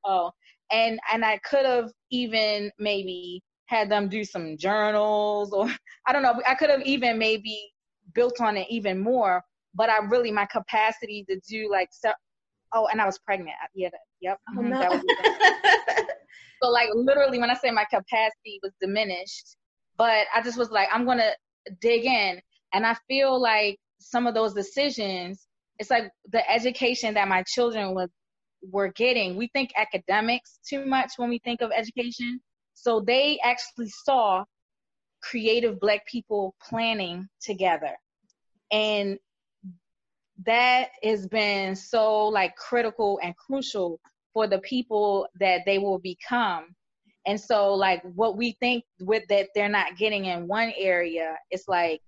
Oh, 0.03 0.31
and 0.71 0.99
and 1.11 1.23
I 1.23 1.37
could 1.37 1.65
have 1.65 1.91
even 2.11 2.71
maybe 2.79 3.41
had 3.65 3.89
them 3.89 4.07
do 4.09 4.23
some 4.23 4.57
journals 4.57 5.51
or 5.53 5.69
I 6.05 6.13
don't 6.13 6.23
know 6.23 6.41
I 6.45 6.55
could 6.55 6.69
have 6.69 6.81
even 6.83 7.17
maybe 7.17 7.71
built 8.13 8.39
on 8.41 8.57
it 8.57 8.67
even 8.69 8.99
more 8.99 9.43
but 9.75 9.89
I 9.89 9.97
really 10.05 10.31
my 10.31 10.45
capacity 10.45 11.25
to 11.29 11.39
do 11.47 11.69
like 11.69 11.89
so 11.91 12.11
oh 12.73 12.87
and 12.91 13.01
I 13.01 13.05
was 13.05 13.19
pregnant 13.19 13.55
yeah 13.75 13.89
yep 14.21 14.39
oh, 14.49 14.59
mm-hmm, 14.59 14.69
no. 14.69 15.01
so 16.61 16.69
like 16.69 16.89
literally 16.93 17.39
when 17.39 17.49
I 17.49 17.55
say 17.55 17.71
my 17.71 17.85
capacity 17.85 18.59
was 18.63 18.71
diminished 18.81 19.55
but 19.97 20.25
I 20.33 20.41
just 20.43 20.57
was 20.57 20.71
like 20.71 20.89
I'm 20.91 21.05
gonna 21.05 21.31
dig 21.81 22.05
in 22.05 22.39
and 22.73 22.85
I 22.85 22.95
feel 23.07 23.39
like 23.39 23.77
some 23.99 24.27
of 24.27 24.33
those 24.33 24.53
decisions 24.53 25.47
it's 25.79 25.89
like 25.91 26.09
the 26.31 26.49
education 26.49 27.13
that 27.13 27.27
my 27.27 27.43
children 27.43 27.93
was 27.93 28.09
were 28.61 28.89
getting. 28.89 29.35
We 29.35 29.49
think 29.53 29.71
academics 29.75 30.59
too 30.67 30.85
much 30.85 31.11
when 31.17 31.29
we 31.29 31.39
think 31.39 31.61
of 31.61 31.71
education. 31.75 32.39
So 32.73 32.99
they 32.99 33.39
actually 33.43 33.89
saw 33.89 34.43
creative 35.23 35.79
black 35.79 36.05
people 36.07 36.55
planning 36.67 37.27
together. 37.41 37.95
And 38.71 39.17
that 40.45 40.89
has 41.03 41.27
been 41.27 41.75
so 41.75 42.27
like 42.27 42.55
critical 42.55 43.19
and 43.23 43.35
crucial 43.35 43.99
for 44.33 44.47
the 44.47 44.59
people 44.59 45.27
that 45.39 45.61
they 45.65 45.79
will 45.79 45.99
become. 45.99 46.75
And 47.25 47.39
so 47.39 47.73
like 47.73 48.01
what 48.03 48.37
we 48.37 48.55
think 48.59 48.83
with 48.99 49.23
that 49.29 49.49
they're 49.55 49.69
not 49.69 49.97
getting 49.97 50.25
in 50.25 50.47
one 50.47 50.71
area, 50.77 51.35
it's 51.51 51.67
like 51.67 52.01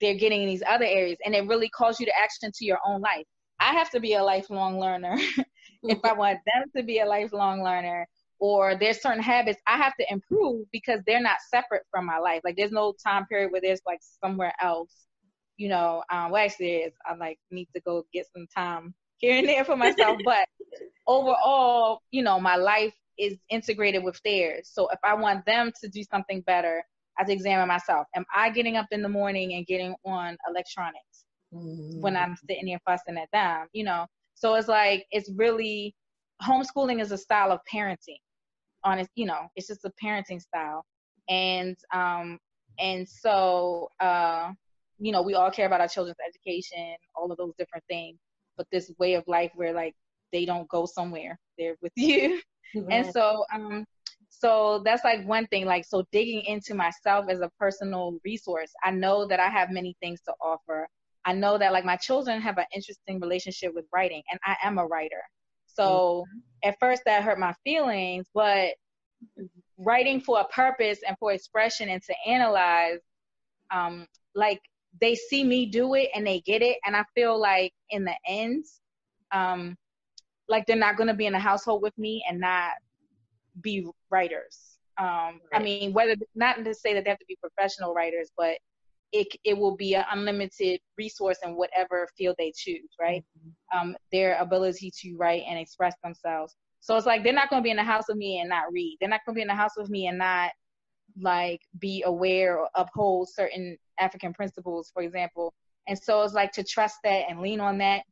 they're 0.00 0.14
getting 0.14 0.42
in 0.42 0.48
these 0.48 0.62
other 0.66 0.84
areas 0.84 1.18
and 1.24 1.34
it 1.34 1.46
really 1.46 1.68
calls 1.68 2.00
you 2.00 2.06
to 2.06 2.12
action 2.20 2.50
to 2.54 2.64
your 2.64 2.78
own 2.86 3.00
life. 3.00 3.24
I 3.60 3.72
have 3.74 3.90
to 3.90 4.00
be 4.00 4.14
a 4.14 4.22
lifelong 4.22 4.80
learner 4.80 5.14
if 5.84 6.04
I 6.04 6.12
want 6.12 6.38
them 6.46 6.64
to 6.76 6.82
be 6.82 6.98
a 6.98 7.06
lifelong 7.06 7.62
learner 7.62 8.08
or 8.40 8.74
there's 8.74 9.00
certain 9.00 9.22
habits 9.22 9.60
I 9.68 9.76
have 9.76 9.94
to 10.00 10.06
improve 10.10 10.66
because 10.72 11.00
they're 11.06 11.22
not 11.22 11.36
separate 11.48 11.82
from 11.92 12.06
my 12.06 12.18
life. 12.18 12.40
Like 12.42 12.56
there's 12.56 12.72
no 12.72 12.92
time 13.06 13.24
period 13.26 13.52
where 13.52 13.60
there's 13.60 13.82
like 13.86 14.00
somewhere 14.24 14.52
else, 14.60 15.06
you 15.62 15.68
know. 15.68 16.02
Um, 16.10 16.32
well, 16.32 16.44
actually, 16.44 16.78
is 16.78 16.92
I 17.06 17.14
like 17.14 17.38
need 17.52 17.68
to 17.74 17.80
go 17.82 18.04
get 18.12 18.26
some 18.34 18.48
time 18.52 18.94
here 19.18 19.38
and 19.38 19.48
there 19.48 19.64
for 19.64 19.76
myself. 19.76 20.18
but 20.24 20.48
overall, 21.06 22.00
you 22.10 22.24
know, 22.24 22.40
my 22.40 22.56
life 22.56 22.92
is 23.16 23.36
integrated 23.48 24.02
with 24.02 24.20
theirs. 24.24 24.68
So 24.72 24.88
if 24.88 24.98
I 25.04 25.14
want 25.14 25.46
them 25.46 25.70
to 25.80 25.88
do 25.88 26.02
something 26.02 26.40
better, 26.40 26.82
I 27.16 27.20
have 27.20 27.28
to 27.28 27.32
examine 27.32 27.68
myself. 27.68 28.08
Am 28.16 28.24
I 28.34 28.50
getting 28.50 28.76
up 28.76 28.86
in 28.90 29.02
the 29.02 29.08
morning 29.08 29.54
and 29.54 29.64
getting 29.64 29.94
on 30.04 30.36
electronics 30.48 31.24
mm-hmm. 31.54 32.00
when 32.00 32.16
I'm 32.16 32.34
sitting 32.48 32.66
here 32.66 32.80
fussing 32.84 33.16
at 33.16 33.28
them? 33.32 33.68
You 33.72 33.84
know, 33.84 34.06
so 34.34 34.56
it's 34.56 34.66
like 34.68 35.06
it's 35.12 35.30
really 35.36 35.94
homeschooling 36.42 37.00
is 37.00 37.12
a 37.12 37.18
style 37.18 37.52
of 37.52 37.60
parenting. 37.72 38.18
On 38.84 38.98
it, 38.98 39.08
you 39.14 39.26
know, 39.26 39.46
it's 39.54 39.68
just 39.68 39.84
a 39.84 39.92
parenting 40.02 40.40
style, 40.40 40.84
and 41.28 41.76
um, 41.94 42.40
and 42.80 43.08
so 43.08 43.88
uh, 44.00 44.50
you 45.02 45.12
know, 45.12 45.22
we 45.22 45.34
all 45.34 45.50
care 45.50 45.66
about 45.66 45.80
our 45.80 45.88
children's 45.88 46.18
education, 46.26 46.94
all 47.14 47.30
of 47.30 47.38
those 47.38 47.52
different 47.58 47.84
things. 47.88 48.18
But 48.56 48.66
this 48.70 48.92
way 48.98 49.14
of 49.14 49.24
life 49.26 49.50
where 49.54 49.72
like 49.72 49.94
they 50.32 50.44
don't 50.44 50.68
go 50.68 50.86
somewhere, 50.86 51.38
they're 51.58 51.76
with 51.82 51.92
you, 51.96 52.40
and 52.90 53.10
so 53.12 53.44
um, 53.54 53.84
so 54.28 54.82
that's 54.84 55.04
like 55.04 55.26
one 55.26 55.46
thing 55.48 55.66
like 55.66 55.84
so 55.84 56.04
digging 56.10 56.42
into 56.42 56.74
myself 56.74 57.26
as 57.28 57.40
a 57.40 57.50
personal 57.60 58.18
resource 58.24 58.72
i 58.82 58.90
know 58.90 59.26
that 59.26 59.38
i 59.38 59.48
have 59.48 59.70
many 59.70 59.94
things 60.00 60.20
to 60.22 60.32
offer 60.40 60.88
I 61.24 61.32
know 61.32 61.58
that 61.58 61.72
like 61.72 61.84
my 61.84 61.96
children 61.96 62.40
have 62.40 62.58
an 62.58 62.64
interesting 62.74 63.20
relationship 63.20 63.74
with 63.74 63.84
writing, 63.92 64.22
and 64.30 64.40
I 64.44 64.56
am 64.62 64.78
a 64.78 64.86
writer. 64.86 65.22
So 65.66 66.24
mm-hmm. 66.26 66.68
at 66.68 66.76
first 66.80 67.02
that 67.06 67.22
hurt 67.22 67.38
my 67.38 67.54
feelings, 67.64 68.26
but 68.34 68.70
writing 69.78 70.20
for 70.20 70.40
a 70.40 70.44
purpose 70.48 71.00
and 71.06 71.16
for 71.18 71.32
expression 71.32 71.88
and 71.88 72.02
to 72.02 72.14
analyze, 72.26 72.98
um, 73.70 74.06
like 74.34 74.60
they 75.00 75.14
see 75.14 75.44
me 75.44 75.66
do 75.66 75.94
it 75.94 76.10
and 76.14 76.26
they 76.26 76.40
get 76.40 76.62
it, 76.62 76.78
and 76.84 76.96
I 76.96 77.04
feel 77.14 77.38
like 77.38 77.72
in 77.90 78.04
the 78.04 78.14
end, 78.26 78.64
um, 79.32 79.76
like 80.48 80.66
they're 80.66 80.76
not 80.76 80.96
gonna 80.96 81.14
be 81.14 81.26
in 81.26 81.34
a 81.34 81.40
household 81.40 81.82
with 81.82 81.96
me 81.98 82.24
and 82.28 82.40
not 82.40 82.72
be 83.60 83.86
writers. 84.10 84.78
Um, 84.98 85.06
right. 85.06 85.40
I 85.54 85.58
mean, 85.60 85.92
whether 85.92 86.14
not 86.34 86.64
to 86.64 86.74
say 86.74 86.94
that 86.94 87.04
they 87.04 87.10
have 87.10 87.18
to 87.18 87.26
be 87.26 87.38
professional 87.40 87.94
writers, 87.94 88.30
but 88.36 88.58
it 89.12 89.28
it 89.44 89.56
will 89.56 89.76
be 89.76 89.94
an 89.94 90.04
unlimited 90.10 90.80
resource 90.98 91.38
in 91.44 91.56
whatever 91.56 92.08
field 92.16 92.36
they 92.38 92.52
choose, 92.54 92.90
right? 93.00 93.24
Mm-hmm. 93.38 93.78
Um, 93.78 93.96
their 94.10 94.38
ability 94.38 94.90
to 95.02 95.16
write 95.16 95.42
and 95.48 95.58
express 95.58 95.94
themselves. 96.02 96.54
So 96.80 96.96
it's 96.96 97.06
like 97.06 97.22
they're 97.22 97.32
not 97.32 97.48
going 97.48 97.62
to 97.62 97.64
be 97.64 97.70
in 97.70 97.76
the 97.76 97.84
house 97.84 98.04
with 98.08 98.16
me 98.16 98.40
and 98.40 98.48
not 98.48 98.72
read. 98.72 98.96
They're 98.98 99.08
not 99.08 99.20
going 99.24 99.34
to 99.34 99.38
be 99.38 99.42
in 99.42 99.48
the 99.48 99.54
house 99.54 99.72
with 99.76 99.88
me 99.88 100.08
and 100.08 100.18
not 100.18 100.50
like 101.20 101.60
be 101.78 102.02
aware 102.06 102.58
or 102.58 102.68
uphold 102.74 103.28
certain 103.28 103.76
African 103.98 104.32
principles, 104.32 104.90
for 104.92 105.02
example. 105.02 105.52
And 105.88 105.98
so 105.98 106.22
it's 106.22 106.34
like 106.34 106.52
to 106.52 106.64
trust 106.64 106.96
that 107.04 107.24
and 107.28 107.40
lean 107.40 107.60
on 107.60 107.78
that 107.78 108.02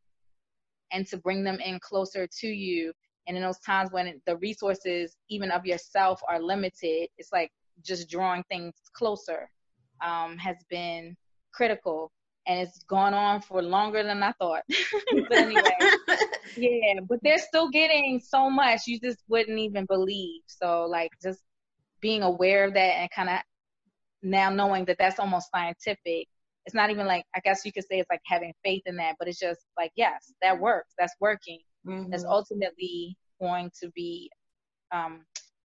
and 0.92 1.06
to 1.08 1.16
bring 1.18 1.44
them 1.44 1.58
in 1.60 1.78
closer 1.80 2.26
to 2.40 2.46
you. 2.48 2.92
And 3.26 3.36
in 3.36 3.42
those 3.42 3.60
times 3.60 3.92
when 3.92 4.20
the 4.26 4.36
resources, 4.38 5.14
even 5.28 5.50
of 5.50 5.64
yourself, 5.64 6.20
are 6.28 6.40
limited, 6.40 7.08
it's 7.16 7.32
like 7.32 7.50
just 7.82 8.10
drawing 8.10 8.42
things 8.50 8.74
closer 8.94 9.48
um, 10.04 10.36
has 10.38 10.56
been 10.68 11.16
critical. 11.52 12.10
And 12.46 12.60
it's 12.60 12.82
gone 12.84 13.14
on 13.14 13.42
for 13.42 13.62
longer 13.62 14.02
than 14.02 14.22
I 14.22 14.32
thought. 14.32 14.62
but 15.12 15.32
anyway, 15.32 15.62
yeah, 16.56 17.00
but 17.08 17.20
they're 17.22 17.38
still 17.38 17.68
getting 17.68 18.18
so 18.18 18.50
much 18.50 18.80
you 18.86 18.98
just 18.98 19.18
wouldn't 19.28 19.58
even 19.58 19.84
believe. 19.84 20.40
So, 20.46 20.86
like, 20.86 21.10
just 21.22 21.40
being 22.00 22.22
aware 22.22 22.64
of 22.64 22.74
that 22.74 22.96
and 22.96 23.10
kind 23.10 23.28
of 23.28 23.38
now 24.22 24.50
knowing 24.50 24.84
that 24.84 24.96
that's 24.98 25.18
almost 25.18 25.48
scientific 25.54 26.26
it's 26.66 26.74
not 26.74 26.90
even 26.90 27.06
like 27.06 27.24
i 27.34 27.40
guess 27.40 27.64
you 27.64 27.72
could 27.72 27.84
say 27.84 27.98
it's 27.98 28.10
like 28.10 28.20
having 28.26 28.52
faith 28.64 28.82
in 28.86 28.96
that 28.96 29.16
but 29.18 29.28
it's 29.28 29.38
just 29.38 29.60
like 29.78 29.90
yes 29.96 30.32
that 30.42 30.58
works 30.58 30.92
that's 30.98 31.14
working. 31.20 31.60
Mm-hmm. 31.86 32.10
that's 32.10 32.24
ultimately 32.24 33.16
going 33.40 33.70
to 33.80 33.90
be 33.92 34.30
um, 34.92 35.24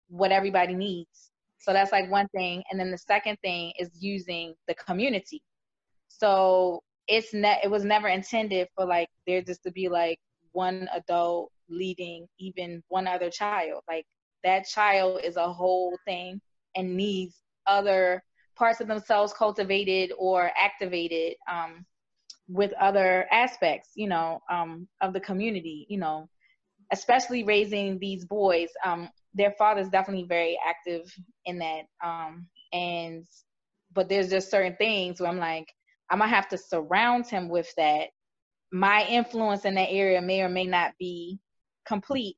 what 0.08 0.32
everybody 0.32 0.74
needs. 0.74 1.30
So 1.58 1.72
that's 1.72 1.92
like 1.92 2.10
one 2.10 2.26
thing 2.34 2.62
and 2.70 2.80
then 2.80 2.90
the 2.90 2.98
second 2.98 3.36
thing 3.42 3.72
is 3.78 3.90
using 4.00 4.54
the 4.66 4.74
community. 4.74 5.42
So 6.08 6.82
it's 7.06 7.32
ne- 7.32 7.60
it 7.62 7.70
was 7.70 7.84
never 7.84 8.08
intended 8.08 8.68
for 8.74 8.86
like 8.86 9.08
there 9.26 9.42
just 9.42 9.62
to 9.64 9.70
be 9.70 9.88
like 9.88 10.18
one 10.52 10.88
adult 10.92 11.52
leading 11.68 12.26
even 12.40 12.82
one 12.88 13.06
other 13.06 13.30
child 13.30 13.80
like 13.88 14.04
that 14.44 14.66
child 14.66 15.20
is 15.22 15.36
a 15.36 15.52
whole 15.52 15.96
thing 16.04 16.40
and 16.76 16.96
needs 16.96 17.36
other 17.66 18.22
parts 18.56 18.80
of 18.80 18.88
themselves 18.88 19.32
cultivated 19.32 20.12
or 20.18 20.50
activated 20.56 21.34
um, 21.50 21.84
with 22.48 22.72
other 22.74 23.26
aspects, 23.30 23.90
you 23.94 24.08
know, 24.08 24.40
um, 24.50 24.86
of 25.00 25.12
the 25.12 25.20
community, 25.20 25.86
you 25.88 25.98
know, 25.98 26.28
especially 26.92 27.44
raising 27.44 27.98
these 27.98 28.24
boys. 28.24 28.68
Um, 28.84 29.08
their 29.34 29.52
father 29.52 29.80
is 29.80 29.88
definitely 29.88 30.26
very 30.26 30.58
active 30.66 31.02
in 31.44 31.58
that. 31.60 31.82
Um, 32.04 32.48
and, 32.72 33.24
but 33.94 34.08
there's 34.08 34.30
just 34.30 34.50
certain 34.50 34.76
things 34.76 35.20
where 35.20 35.30
I'm 35.30 35.38
like, 35.38 35.72
I'm 36.10 36.18
gonna 36.18 36.30
have 36.30 36.48
to 36.48 36.58
surround 36.58 37.26
him 37.26 37.48
with 37.48 37.72
that. 37.76 38.08
My 38.72 39.06
influence 39.06 39.64
in 39.64 39.74
that 39.76 39.90
area 39.90 40.20
may 40.20 40.42
or 40.42 40.48
may 40.48 40.64
not 40.64 40.92
be 40.98 41.38
complete. 41.86 42.36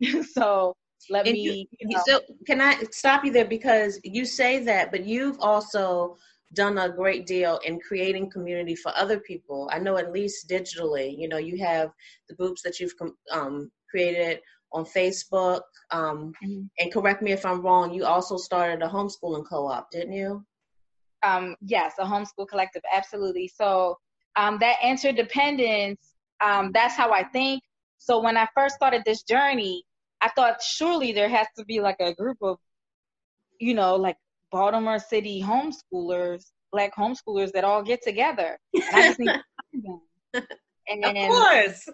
so 0.32 0.74
let 1.10 1.26
and 1.26 1.34
me. 1.34 1.68
You, 1.78 1.88
know. 1.88 2.02
So 2.06 2.20
can 2.46 2.60
I 2.60 2.76
stop 2.90 3.24
you 3.24 3.32
there 3.32 3.46
because 3.46 4.00
you 4.04 4.24
say 4.24 4.58
that, 4.64 4.90
but 4.90 5.04
you've 5.04 5.38
also 5.40 6.16
done 6.54 6.78
a 6.78 6.88
great 6.88 7.26
deal 7.26 7.58
in 7.64 7.80
creating 7.80 8.30
community 8.30 8.74
for 8.74 8.92
other 8.96 9.18
people. 9.20 9.68
I 9.72 9.78
know 9.78 9.96
at 9.96 10.12
least 10.12 10.48
digitally. 10.48 11.16
You 11.16 11.28
know, 11.28 11.38
you 11.38 11.58
have 11.64 11.90
the 12.28 12.34
groups 12.34 12.62
that 12.62 12.78
you've 12.80 12.94
um, 13.32 13.70
created 13.90 14.40
on 14.72 14.84
Facebook. 14.84 15.62
Um, 15.90 16.32
mm-hmm. 16.44 16.62
And 16.78 16.92
correct 16.92 17.22
me 17.22 17.32
if 17.32 17.44
I'm 17.44 17.62
wrong. 17.62 17.92
You 17.92 18.04
also 18.04 18.36
started 18.36 18.82
a 18.82 18.88
homeschooling 18.88 19.46
co-op, 19.48 19.90
didn't 19.90 20.12
you? 20.12 20.44
Um, 21.22 21.56
yes, 21.60 21.94
a 21.98 22.04
homeschool 22.04 22.48
collective, 22.48 22.82
absolutely. 22.92 23.48
So 23.48 23.98
um, 24.36 24.58
that 24.60 24.76
interdependence, 24.84 26.14
um, 26.44 26.70
that's 26.72 26.94
how 26.94 27.10
I 27.12 27.24
think. 27.24 27.62
So 27.98 28.20
when 28.22 28.36
I 28.36 28.46
first 28.54 28.76
started 28.76 29.02
this 29.04 29.22
journey, 29.22 29.82
I 30.20 30.28
thought 30.30 30.62
surely 30.62 31.12
there 31.12 31.28
has 31.28 31.46
to 31.56 31.64
be 31.64 31.80
like 31.80 31.96
a 32.00 32.14
group 32.14 32.38
of, 32.42 32.58
you 33.60 33.74
know, 33.74 33.96
like 33.96 34.16
Baltimore 34.50 34.98
City 34.98 35.42
homeschoolers, 35.42 36.44
black 36.72 36.94
homeschoolers 36.96 37.52
that 37.52 37.64
all 37.64 37.82
get 37.82 38.02
together. 38.02 38.58
And 38.74 38.84
I 38.94 39.02
just 39.02 39.18
need 39.18 39.26
to 39.26 39.42
find 39.72 39.84
them. 39.84 40.46
And, 40.88 41.04
of 41.04 41.28
course. 41.28 41.88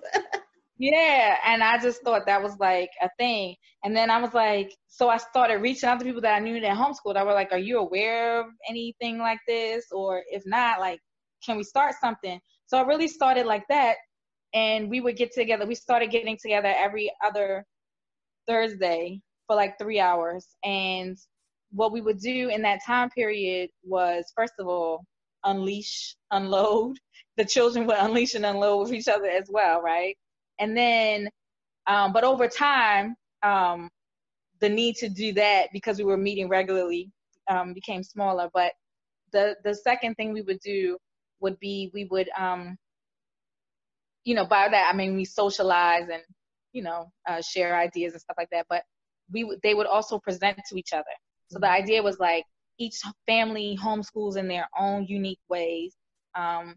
yeah, 0.79 1.37
and 1.47 1.63
I 1.63 1.79
just 1.79 2.03
thought 2.03 2.27
that 2.27 2.43
was 2.43 2.59
like 2.59 2.91
a 3.01 3.09
thing. 3.19 3.57
And 3.85 3.97
then 3.97 4.11
I 4.11 4.21
was 4.21 4.35
like, 4.35 4.73
so 4.87 5.09
I 5.09 5.17
started 5.17 5.63
reaching 5.63 5.89
out 5.89 5.99
to 5.99 6.05
people 6.05 6.21
that 6.23 6.35
I 6.35 6.41
knew 6.41 6.61
that 6.61 6.77
homeschooled. 6.77 7.17
I 7.17 7.23
was 7.23 7.35
like, 7.35 7.53
are 7.53 7.59
you 7.59 7.79
aware 7.79 8.41
of 8.41 8.47
anything 8.69 9.19
like 9.19 9.39
this? 9.49 9.87
Or 9.93 10.23
if 10.31 10.43
not, 10.45 10.79
like, 10.79 11.01
can 11.45 11.57
we 11.57 11.65
start 11.65 11.95
something? 12.01 12.39
So 12.67 12.79
I 12.79 12.83
really 12.83 13.09
started 13.09 13.47
like 13.47 13.65
that. 13.69 13.97
And 14.55 14.91
we 14.91 15.01
would 15.01 15.17
get 15.17 15.33
together. 15.33 15.67
We 15.67 15.75
started 15.75 16.11
getting 16.11 16.37
together 16.41 16.73
every 16.77 17.11
other 17.25 17.65
Thursday 18.47 19.21
for 19.47 19.57
like 19.57 19.79
three 19.79 20.01
hours. 20.01 20.47
And 20.65 21.17
what 21.73 21.93
we 21.93 22.01
would 22.01 22.19
do 22.19 22.49
in 22.51 22.63
that 22.63 22.81
time 22.87 23.11
period 23.11 23.71
was, 23.85 24.33
first 24.37 24.55
of 24.59 24.69
all, 24.69 25.05
unleash, 25.45 26.17
unload. 26.31 26.99
The 27.39 27.47
children 27.47 27.87
would 27.87 27.97
unleash 27.99 28.35
and 28.35 28.45
unload 28.45 28.83
with 28.83 28.93
each 28.93 29.09
other 29.09 29.27
as 29.27 29.49
well, 29.51 29.81
right? 29.81 30.15
And 30.59 30.77
then, 30.77 31.31
um, 31.87 32.13
but 32.13 32.25
over 32.25 32.47
time, 32.47 33.17
um, 33.43 33.89
the 34.61 34.69
need 34.69 34.97
to 34.97 35.09
do 35.09 35.33
that 35.35 35.69
because 35.73 35.99
we 35.99 36.05
were 36.05 36.17
meeting 36.19 36.49
regularly 36.49 37.11
um, 37.51 37.75
became 37.75 38.03
smaller. 38.03 38.51
But 38.55 38.73
the 39.33 39.57
the 39.65 39.75
second 39.75 40.15
thing 40.15 40.33
we 40.33 40.43
would 40.43 40.61
do 40.61 40.99
would 41.41 41.59
be 41.59 41.91
we 41.95 42.05
would, 42.07 42.29
um, 42.39 42.77
you 44.25 44.35
know, 44.35 44.47
by 44.47 44.69
that 44.69 44.91
I 44.93 44.97
mean 44.97 45.17
we 45.17 45.25
socialize 45.25 46.09
and 46.11 46.23
you 46.73 46.83
know, 46.83 47.13
uh, 47.29 47.41
share 47.41 47.77
ideas 47.77 48.13
and 48.13 48.23
stuff 48.23 48.37
like 48.39 48.51
that. 48.51 48.67
But 48.69 48.83
we 49.31 49.57
they 49.63 49.75
would 49.75 49.87
also 49.87 50.19
present 50.19 50.59
to 50.69 50.77
each 50.77 50.93
other. 50.93 51.05
So 51.49 51.59
the 51.59 51.69
idea 51.69 52.03
was 52.03 52.19
like 52.19 52.45
each 52.79 53.01
family 53.27 53.79
homeschools 53.81 54.37
in 54.37 54.49
their 54.49 54.69
own 54.79 55.07
unique 55.07 55.41
ways, 55.49 55.95
um, 56.35 56.77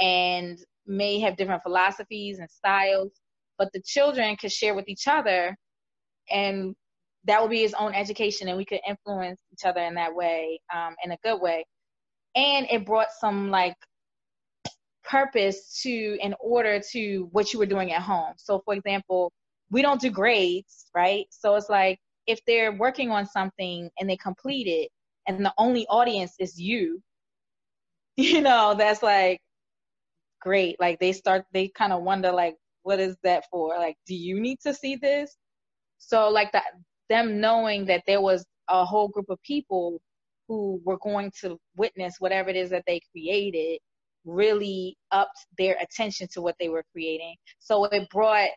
and 0.00 0.58
may 0.86 1.20
have 1.20 1.36
different 1.36 1.62
philosophies 1.62 2.38
and 2.38 2.50
styles, 2.50 3.12
but 3.58 3.70
the 3.72 3.82
children 3.82 4.36
could 4.36 4.52
share 4.52 4.74
with 4.74 4.88
each 4.88 5.06
other, 5.06 5.56
and 6.30 6.74
that 7.24 7.40
would 7.40 7.50
be 7.50 7.62
his 7.62 7.74
own 7.74 7.94
education, 7.94 8.48
and 8.48 8.56
we 8.56 8.64
could 8.64 8.80
influence 8.88 9.38
each 9.52 9.64
other 9.64 9.80
in 9.80 9.94
that 9.94 10.14
way, 10.14 10.60
um, 10.74 10.94
in 11.04 11.12
a 11.12 11.18
good 11.22 11.40
way. 11.40 11.64
And 12.34 12.66
it 12.70 12.86
brought 12.86 13.08
some 13.20 13.50
like 13.50 13.74
purpose 15.08 15.80
to 15.82 16.18
in 16.20 16.34
order 16.38 16.80
to 16.92 17.28
what 17.32 17.52
you 17.52 17.58
were 17.58 17.66
doing 17.66 17.92
at 17.92 18.02
home. 18.02 18.34
So 18.36 18.60
for 18.64 18.74
example, 18.74 19.32
we 19.70 19.82
don't 19.82 20.00
do 20.00 20.10
grades, 20.10 20.86
right? 20.94 21.26
So 21.30 21.54
it's 21.56 21.68
like 21.68 21.98
if 22.26 22.40
they're 22.46 22.72
working 22.72 23.10
on 23.10 23.26
something 23.26 23.90
and 23.98 24.08
they 24.08 24.16
complete 24.16 24.66
it 24.66 24.90
and 25.26 25.44
the 25.44 25.52
only 25.58 25.86
audience 25.88 26.34
is 26.38 26.60
you, 26.60 27.02
you 28.16 28.42
know, 28.42 28.74
that's 28.76 29.02
like 29.02 29.40
great. 30.40 30.78
Like 30.78 30.98
they 31.00 31.12
start 31.12 31.44
they 31.52 31.68
kind 31.68 31.92
of 31.92 32.02
wonder 32.02 32.30
like 32.30 32.56
what 32.82 33.00
is 33.00 33.16
that 33.24 33.44
for? 33.50 33.76
Like 33.76 33.96
do 34.06 34.14
you 34.14 34.40
need 34.40 34.58
to 34.60 34.74
see 34.74 34.96
this? 34.96 35.36
So 35.98 36.28
like 36.28 36.52
that 36.52 36.64
them 37.08 37.40
knowing 37.40 37.86
that 37.86 38.02
there 38.06 38.20
was 38.20 38.44
a 38.68 38.84
whole 38.84 39.08
group 39.08 39.26
of 39.30 39.40
people 39.42 40.00
who 40.46 40.80
were 40.84 40.98
going 40.98 41.32
to 41.40 41.58
witness 41.76 42.16
whatever 42.18 42.50
it 42.50 42.56
is 42.56 42.70
that 42.70 42.84
they 42.86 43.00
created 43.12 43.78
really 44.28 44.96
upped 45.10 45.46
their 45.56 45.76
attention 45.80 46.28
to 46.32 46.42
what 46.42 46.54
they 46.60 46.68
were 46.68 46.84
creating. 46.92 47.34
So 47.58 47.84
it 47.86 48.08
brought, 48.10 48.50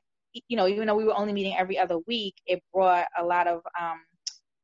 you 0.47 0.57
know, 0.57 0.67
even 0.67 0.87
though 0.87 0.95
we 0.95 1.05
were 1.05 1.17
only 1.17 1.33
meeting 1.33 1.55
every 1.57 1.77
other 1.77 1.97
week, 2.07 2.35
it 2.45 2.61
brought 2.73 3.07
a 3.17 3.23
lot 3.23 3.47
of 3.47 3.61
um, 3.79 3.99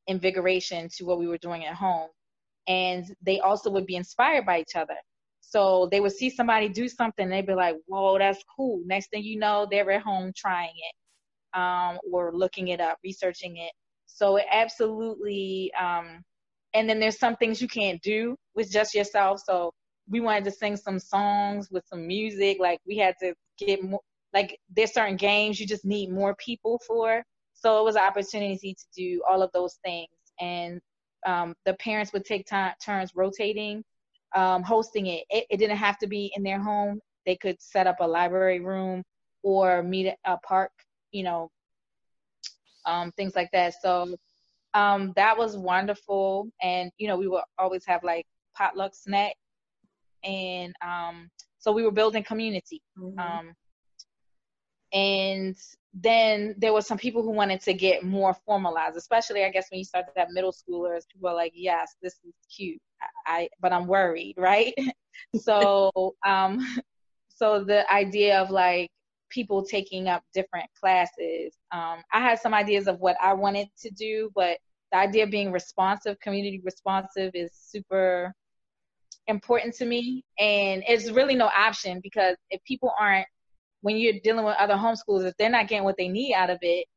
invigoration 0.07 0.89
to 0.97 1.05
what 1.05 1.19
we 1.19 1.27
were 1.27 1.37
doing 1.37 1.65
at 1.65 1.75
home. 1.75 2.09
And 2.67 3.05
they 3.21 3.39
also 3.39 3.69
would 3.71 3.85
be 3.85 3.95
inspired 3.95 4.45
by 4.45 4.59
each 4.59 4.75
other. 4.75 4.95
So 5.41 5.87
they 5.91 6.01
would 6.01 6.11
see 6.11 6.29
somebody 6.29 6.67
do 6.67 6.89
something, 6.89 7.29
they'd 7.29 7.47
be 7.47 7.53
like, 7.53 7.77
whoa, 7.85 8.17
that's 8.17 8.43
cool. 8.53 8.81
Next 8.85 9.09
thing 9.09 9.23
you 9.23 9.39
know, 9.39 9.65
they're 9.69 9.89
at 9.91 10.01
home 10.01 10.33
trying 10.35 10.73
it 10.75 11.59
um, 11.59 11.99
or 12.11 12.31
looking 12.33 12.67
it 12.67 12.81
up, 12.81 12.97
researching 13.03 13.57
it. 13.57 13.71
So 14.05 14.37
it 14.37 14.45
absolutely, 14.51 15.71
um, 15.79 16.21
and 16.73 16.89
then 16.89 16.99
there's 16.99 17.19
some 17.19 17.37
things 17.37 17.61
you 17.61 17.67
can't 17.69 18.01
do 18.01 18.35
with 18.55 18.71
just 18.71 18.93
yourself. 18.93 19.41
So 19.45 19.71
we 20.09 20.19
wanted 20.19 20.45
to 20.45 20.51
sing 20.51 20.77
some 20.77 20.99
songs 20.99 21.69
with 21.71 21.85
some 21.87 22.07
music. 22.07 22.57
Like 22.59 22.79
we 22.87 22.97
had 22.97 23.15
to 23.21 23.33
get 23.57 23.83
more, 23.83 24.01
like 24.33 24.59
there's 24.75 24.93
certain 24.93 25.17
games 25.17 25.59
you 25.59 25.67
just 25.67 25.85
need 25.85 26.11
more 26.11 26.35
people 26.35 26.79
for. 26.87 27.23
So 27.53 27.79
it 27.79 27.83
was 27.83 27.95
an 27.95 28.03
opportunity 28.03 28.75
to 28.75 28.85
do 28.95 29.21
all 29.29 29.41
of 29.41 29.51
those 29.53 29.79
things. 29.83 30.09
And 30.39 30.79
um, 31.25 31.55
the 31.65 31.73
parents 31.75 32.13
would 32.13 32.25
take 32.25 32.45
time, 32.45 32.73
turns 32.83 33.11
rotating, 33.15 33.83
um, 34.35 34.63
hosting 34.63 35.07
it. 35.07 35.23
it. 35.29 35.45
It 35.49 35.57
didn't 35.57 35.77
have 35.77 35.97
to 35.99 36.07
be 36.07 36.31
in 36.35 36.43
their 36.43 36.59
home. 36.61 36.99
They 37.25 37.35
could 37.35 37.61
set 37.61 37.87
up 37.87 37.97
a 37.99 38.07
library 38.07 38.59
room 38.59 39.03
or 39.43 39.83
meet 39.83 40.07
at 40.07 40.17
a 40.25 40.37
park, 40.37 40.71
you 41.11 41.23
know, 41.23 41.49
um, 42.85 43.11
things 43.17 43.35
like 43.35 43.49
that. 43.51 43.73
So 43.81 44.15
um, 44.73 45.13
that 45.15 45.37
was 45.37 45.57
wonderful. 45.57 46.49
And, 46.61 46.91
you 46.97 47.07
know, 47.07 47.17
we 47.17 47.27
would 47.27 47.43
always 47.57 47.85
have 47.85 48.03
like 48.03 48.25
potluck 48.55 48.95
snack. 48.95 49.33
And 50.23 50.73
um, 50.85 51.29
so 51.59 51.71
we 51.71 51.83
were 51.83 51.91
building 51.91 52.23
community. 52.23 52.81
Mm-hmm. 52.97 53.19
Um, 53.19 53.53
and 54.93 55.55
then 55.93 56.55
there 56.57 56.73
were 56.73 56.81
some 56.81 56.97
people 56.97 57.23
who 57.23 57.31
wanted 57.31 57.61
to 57.61 57.73
get 57.73 58.03
more 58.03 58.35
formalized, 58.45 58.97
especially 58.97 59.43
I 59.43 59.49
guess 59.49 59.67
when 59.69 59.79
you 59.79 59.85
start 59.85 60.05
to 60.05 60.19
have 60.19 60.29
middle 60.31 60.53
schoolers, 60.53 61.01
people 61.11 61.29
are 61.29 61.35
like, 61.35 61.53
yes, 61.55 61.95
this 62.01 62.13
is 62.25 62.33
cute. 62.55 62.81
I, 63.01 63.41
I 63.41 63.49
but 63.59 63.73
I'm 63.73 63.87
worried, 63.87 64.35
right? 64.37 64.73
so 65.35 65.91
um 66.25 66.65
so 67.29 67.63
the 67.63 67.91
idea 67.91 68.39
of 68.39 68.49
like 68.49 68.89
people 69.29 69.63
taking 69.63 70.07
up 70.07 70.23
different 70.33 70.69
classes. 70.79 71.55
Um, 71.71 72.01
I 72.13 72.21
had 72.21 72.39
some 72.39 72.53
ideas 72.53 72.87
of 72.87 72.99
what 72.99 73.17
I 73.21 73.33
wanted 73.33 73.67
to 73.81 73.89
do, 73.91 74.31
but 74.35 74.57
the 74.91 74.97
idea 74.97 75.23
of 75.23 75.31
being 75.31 75.51
responsive, 75.51 76.19
community 76.19 76.61
responsive, 76.63 77.31
is 77.33 77.51
super 77.53 78.33
important 79.27 79.75
to 79.75 79.85
me. 79.85 80.23
And 80.39 80.83
it's 80.87 81.11
really 81.11 81.35
no 81.35 81.47
option 81.47 81.99
because 82.01 82.35
if 82.49 82.63
people 82.63 82.91
aren't, 82.99 83.27
when 83.81 83.97
you're 83.97 84.19
dealing 84.23 84.45
with 84.45 84.55
other 84.57 84.73
homeschools 84.73 85.25
if 85.25 85.35
they're 85.37 85.49
not 85.49 85.67
getting 85.67 85.83
what 85.83 85.95
they 85.97 86.07
need 86.07 86.33
out 86.33 86.49
of 86.49 86.57
it, 86.61 86.87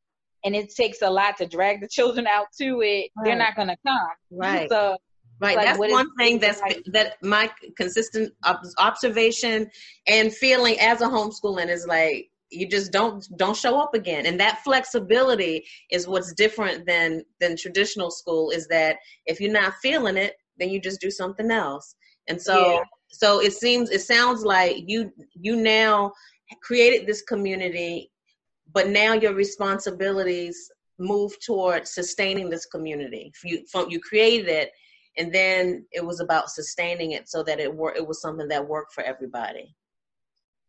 and 0.43 0.57
it 0.57 0.75
takes 0.75 1.03
a 1.03 1.11
lot 1.11 1.37
to 1.37 1.47
drag 1.47 1.81
the 1.81 1.89
children 1.91 2.27
out 2.27 2.47
to 2.59 2.81
it, 2.81 3.11
right. 3.17 3.25
they're 3.25 3.37
not 3.37 3.55
going 3.57 3.69
to 3.69 3.77
come. 3.87 4.09
Right. 4.31 4.69
So 4.71 4.97
Right. 5.41 5.57
Like, 5.57 5.67
That's 5.67 5.79
one 5.79 6.15
thing 6.17 6.39
that's 6.39 6.61
like? 6.61 6.83
that 6.93 7.17
my 7.23 7.51
consistent 7.77 8.33
observation 8.79 9.71
and 10.07 10.35
feeling 10.35 10.79
as 10.79 11.01
a 11.01 11.07
homeschooling 11.07 11.69
is 11.69 11.87
like 11.87 12.31
you 12.51 12.69
just 12.69 12.93
don't 12.93 13.27
don't 13.37 13.57
show 13.57 13.81
up 13.81 13.95
again 13.95 14.27
and 14.27 14.39
that 14.39 14.63
flexibility 14.63 15.65
is 15.91 16.07
what's 16.07 16.35
different 16.35 16.85
than 16.87 17.23
than 17.41 17.57
traditional 17.57 18.11
school 18.11 18.51
is 18.51 18.67
that 18.69 18.97
if 19.27 19.41
you're 19.41 19.53
not 19.53 19.73
feeling 19.81 20.17
it 20.17 20.35
then 20.59 20.69
you 20.69 20.81
just 20.81 21.01
do 21.01 21.11
something 21.11 21.51
else 21.51 21.95
and 22.31 22.41
so 22.41 22.75
yeah. 22.75 22.83
so 23.09 23.41
it 23.41 23.53
seems 23.53 23.91
it 23.91 24.01
sounds 24.01 24.45
like 24.45 24.77
you 24.87 25.13
you 25.35 25.57
now 25.57 26.11
created 26.63 27.07
this 27.07 27.23
community 27.23 28.11
but 28.73 28.89
now 28.89 29.13
your 29.15 29.35
responsibilities 29.35 30.71
move 30.99 31.33
toward 31.41 31.89
sustaining 31.89 32.51
this 32.51 32.67
community. 32.67 33.33
You 33.43 33.65
you 33.89 34.01
created 34.01 34.49
it 34.49 34.71
and 35.17 35.35
then 35.35 35.87
it 35.93 36.05
was 36.05 36.21
about 36.21 36.51
sustaining 36.51 37.13
it 37.13 37.29
so 37.29 37.43
that 37.43 37.59
it 37.59 37.75
were 37.75 37.95
it 37.95 38.07
was 38.07 38.21
something 38.21 38.49
that 38.49 38.69
worked 38.69 38.93
for 38.93 39.03
everybody. 39.03 39.75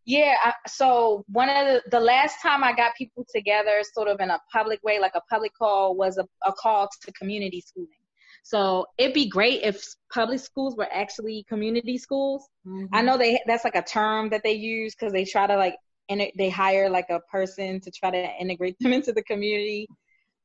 Yeah 0.06 0.36
I, 0.44 0.54
so 0.68 1.24
one 1.28 1.50
of 1.50 1.68
the 1.68 1.84
the 1.92 2.00
last 2.00 2.42
time 2.42 2.64
i 2.64 2.74
got 2.74 2.96
people 2.98 3.24
together 3.34 3.84
sort 3.94 4.08
of 4.08 4.20
in 4.20 4.32
a 4.32 4.40
public 4.52 4.82
way 4.82 5.00
like 5.00 5.14
a 5.14 5.22
public 5.30 5.54
call 5.54 5.96
was 5.96 6.18
a, 6.18 6.28
a 6.44 6.54
call 6.54 6.90
to 7.04 7.12
community 7.14 7.62
schooling 7.62 8.01
so 8.44 8.86
it'd 8.98 9.14
be 9.14 9.30
great 9.30 9.62
if 9.64 9.84
public 10.14 10.40
schools 10.40 10.76
were 10.76 10.88
actually 10.92 11.46
community 11.48 11.98
schools. 11.98 12.48
Mm-hmm. 12.68 12.94
i 12.94 13.02
know 13.02 13.18
they 13.18 13.40
that's 13.46 13.64
like 13.64 13.76
a 13.76 13.82
term 13.82 14.30
that 14.30 14.42
they 14.44 14.54
use 14.54 14.96
because 14.96 15.14
they 15.14 15.26
try 15.26 15.48
to 15.48 15.56
like 15.56 15.76
and 16.10 16.22
they 16.38 16.50
hire 16.50 16.90
like 16.90 17.10
a 17.10 17.20
person 17.32 17.80
to 17.82 17.92
try 17.92 18.12
to 18.12 18.30
integrate 18.40 18.78
them 18.80 18.92
into 18.98 19.14
the 19.14 19.24
community. 19.24 19.88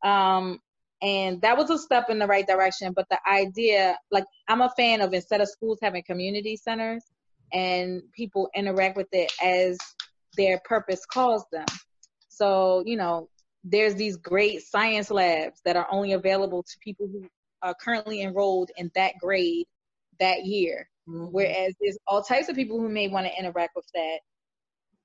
Um, 0.05 0.61
and 1.03 1.43
that 1.43 1.57
was 1.57 1.69
a 1.71 1.79
step 1.79 2.09
in 2.09 2.19
the 2.19 2.27
right 2.27 2.47
direction 2.47 2.95
but 2.95 3.07
the 3.11 3.19
idea 3.31 3.99
like 4.11 4.25
i'm 4.49 4.63
a 4.63 4.71
fan 4.79 5.03
of 5.03 5.13
instead 5.13 5.43
of 5.43 5.49
schools 5.49 5.79
having 5.83 6.03
community 6.03 6.57
centers 6.57 7.05
and 7.53 8.03
people 8.13 8.49
interact 8.55 8.97
with 8.97 9.09
it 9.13 9.33
as 9.43 9.79
their 10.37 10.61
purpose 10.65 11.05
calls 11.07 11.45
them. 11.53 11.67
So 12.29 12.83
you 12.87 12.97
know 12.97 13.29
there's 13.65 13.95
these 13.95 14.17
great 14.17 14.63
science 14.63 15.11
labs 15.11 15.61
that 15.65 15.77
are 15.77 15.89
only 15.91 16.13
available 16.13 16.63
to 16.63 16.77
people 16.81 17.09
who 17.09 17.27
are 17.63 17.75
currently 17.75 18.23
enrolled 18.23 18.71
in 18.77 18.91
that 18.95 19.15
grade 19.21 19.67
that 20.21 20.45
year. 20.45 20.89
Mm-hmm. 21.09 21.27
whereas 21.27 21.73
there's 21.81 21.97
all 22.09 22.21
types 22.21 22.49
of 22.49 22.57
people 22.57 22.81
who 22.81 22.89
may 22.89 23.07
want 23.07 23.27
to 23.27 23.39
interact 23.39 23.77
with 23.77 23.87
that 23.95 24.19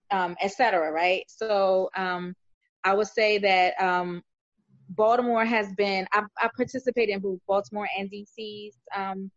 um, 0.09 0.35
etc 0.41 0.91
right? 0.91 1.23
So 1.27 1.91
um, 1.95 2.35
i 2.83 2.93
would 2.93 3.07
say 3.07 3.37
that 3.37 3.79
um, 3.79 4.23
Baltimore 4.89 5.45
has 5.45 5.71
been 5.73 6.07
I, 6.11 6.23
I 6.39 6.49
participated 6.55 7.15
in 7.15 7.21
both 7.21 7.39
Baltimore 7.47 7.87
and 7.97 8.11
DC's 8.11 8.75
um, 8.95 9.31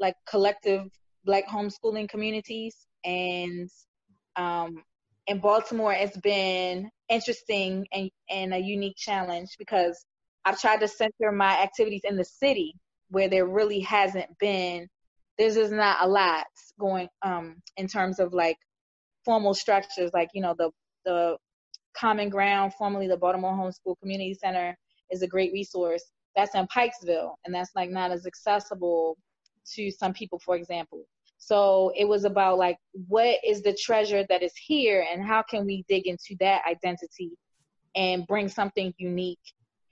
like 0.00 0.14
collective 0.28 0.88
black 1.24 1.46
homeschooling 1.48 2.08
communities. 2.08 2.86
And 3.04 3.68
um, 4.36 4.82
in 5.26 5.38
Baltimore 5.38 5.92
it's 5.92 6.16
been 6.18 6.90
interesting 7.08 7.86
and, 7.92 8.10
and 8.30 8.54
a 8.54 8.58
unique 8.58 8.96
challenge 8.96 9.50
because 9.58 10.04
I've 10.46 10.60
tried 10.60 10.80
to 10.80 10.88
center 10.88 11.30
my 11.32 11.60
activities 11.60 12.02
in 12.04 12.16
the 12.16 12.24
city 12.24 12.74
where 13.10 13.28
there 13.28 13.46
really 13.46 13.80
hasn't 13.80 14.30
been 14.38 14.88
there's 15.38 15.56
just 15.56 15.72
not 15.72 15.98
a 16.00 16.08
lot 16.08 16.46
going 16.80 17.08
um 17.22 17.56
in 17.76 17.86
terms 17.86 18.18
of 18.18 18.32
like 18.32 18.56
formal 19.24 19.52
structures 19.52 20.10
like 20.14 20.30
you 20.32 20.40
know 20.40 20.54
the 20.56 20.70
the 21.04 21.36
common 21.94 22.30
ground 22.30 22.72
formerly 22.74 23.06
the 23.06 23.16
baltimore 23.16 23.52
homeschool 23.52 23.94
community 24.00 24.34
center 24.34 24.74
is 25.10 25.22
a 25.22 25.26
great 25.26 25.52
resource. 25.52 26.02
That's 26.34 26.54
in 26.54 26.66
Pikesville, 26.66 27.34
and 27.44 27.54
that's 27.54 27.70
like 27.74 27.90
not 27.90 28.10
as 28.10 28.26
accessible 28.26 29.16
to 29.74 29.90
some 29.90 30.12
people, 30.12 30.38
for 30.38 30.56
example. 30.56 31.04
So 31.38 31.92
it 31.96 32.06
was 32.06 32.24
about 32.24 32.58
like, 32.58 32.76
what 33.08 33.38
is 33.46 33.62
the 33.62 33.76
treasure 33.80 34.24
that 34.28 34.42
is 34.42 34.52
here, 34.56 35.06
and 35.10 35.24
how 35.24 35.42
can 35.42 35.64
we 35.64 35.84
dig 35.88 36.06
into 36.06 36.36
that 36.40 36.62
identity 36.68 37.30
and 37.94 38.26
bring 38.26 38.48
something 38.48 38.92
unique 38.98 39.38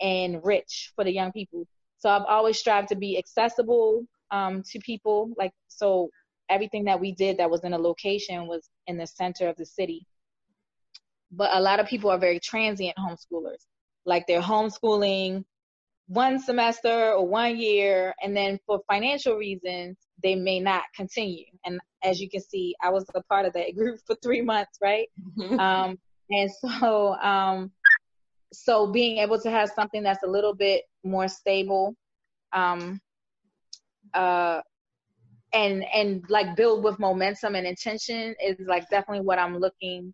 and 0.04 0.40
rich 0.44 0.92
for 0.94 1.04
the 1.04 1.12
young 1.12 1.32
people. 1.32 1.66
So 1.98 2.10
I've 2.10 2.26
always 2.28 2.58
strived 2.58 2.88
to 2.88 2.96
be 2.96 3.18
accessible 3.18 4.04
um, 4.30 4.62
to 4.70 4.78
people. 4.80 5.30
Like 5.36 5.52
so, 5.68 6.10
everything 6.48 6.84
that 6.84 7.00
we 7.00 7.12
did 7.12 7.38
that 7.38 7.50
was 7.50 7.64
in 7.64 7.72
a 7.72 7.78
location 7.78 8.46
was 8.46 8.68
in 8.86 8.98
the 8.98 9.06
center 9.06 9.48
of 9.48 9.56
the 9.56 9.64
city. 9.64 10.06
But 11.32 11.50
a 11.52 11.60
lot 11.60 11.80
of 11.80 11.86
people 11.86 12.10
are 12.10 12.18
very 12.18 12.38
transient 12.38 12.96
homeschoolers 12.98 13.64
like 14.04 14.26
they're 14.26 14.40
homeschooling 14.40 15.44
one 16.06 16.38
semester 16.38 17.12
or 17.12 17.26
one 17.26 17.56
year 17.56 18.14
and 18.22 18.36
then 18.36 18.58
for 18.66 18.80
financial 18.90 19.36
reasons 19.36 19.96
they 20.22 20.34
may 20.34 20.60
not 20.60 20.82
continue 20.94 21.46
and 21.64 21.80
as 22.02 22.20
you 22.20 22.28
can 22.28 22.42
see 22.42 22.74
i 22.82 22.90
was 22.90 23.06
a 23.14 23.22
part 23.24 23.46
of 23.46 23.52
that 23.54 23.74
group 23.76 23.98
for 24.06 24.14
three 24.22 24.42
months 24.42 24.78
right 24.82 25.08
mm-hmm. 25.38 25.58
um, 25.58 25.98
and 26.30 26.50
so 26.50 27.14
um, 27.16 27.70
so 28.54 28.86
being 28.90 29.18
able 29.18 29.40
to 29.40 29.50
have 29.50 29.70
something 29.70 30.02
that's 30.02 30.22
a 30.22 30.26
little 30.26 30.54
bit 30.54 30.82
more 31.02 31.28
stable 31.28 31.94
um, 32.52 33.00
uh, 34.14 34.60
and 35.52 35.84
and 35.94 36.24
like 36.28 36.56
build 36.56 36.82
with 36.82 36.98
momentum 36.98 37.54
and 37.54 37.66
intention 37.66 38.34
is 38.44 38.56
like 38.66 38.88
definitely 38.90 39.24
what 39.24 39.38
i'm 39.38 39.58
looking 39.58 40.12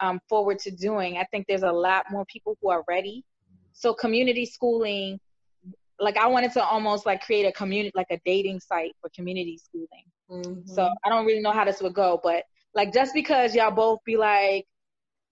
um, 0.00 0.20
forward 0.28 0.58
to 0.60 0.70
doing. 0.70 1.18
I 1.18 1.24
think 1.24 1.46
there's 1.46 1.62
a 1.62 1.72
lot 1.72 2.06
more 2.10 2.24
people 2.26 2.56
who 2.60 2.70
are 2.70 2.84
ready. 2.88 3.24
So 3.72 3.94
community 3.94 4.46
schooling, 4.46 5.18
like 5.98 6.16
I 6.16 6.26
wanted 6.26 6.52
to 6.52 6.64
almost 6.64 7.06
like 7.06 7.22
create 7.22 7.44
a 7.44 7.52
community, 7.52 7.92
like 7.94 8.10
a 8.10 8.20
dating 8.24 8.60
site 8.60 8.92
for 9.00 9.10
community 9.14 9.58
schooling. 9.58 10.04
Mm-hmm. 10.30 10.72
So 10.72 10.88
I 11.04 11.08
don't 11.08 11.26
really 11.26 11.40
know 11.40 11.52
how 11.52 11.64
this 11.64 11.80
would 11.82 11.94
go, 11.94 12.20
but 12.22 12.44
like 12.74 12.92
just 12.92 13.14
because 13.14 13.54
y'all 13.54 13.70
both 13.70 14.00
be 14.04 14.16
like 14.16 14.66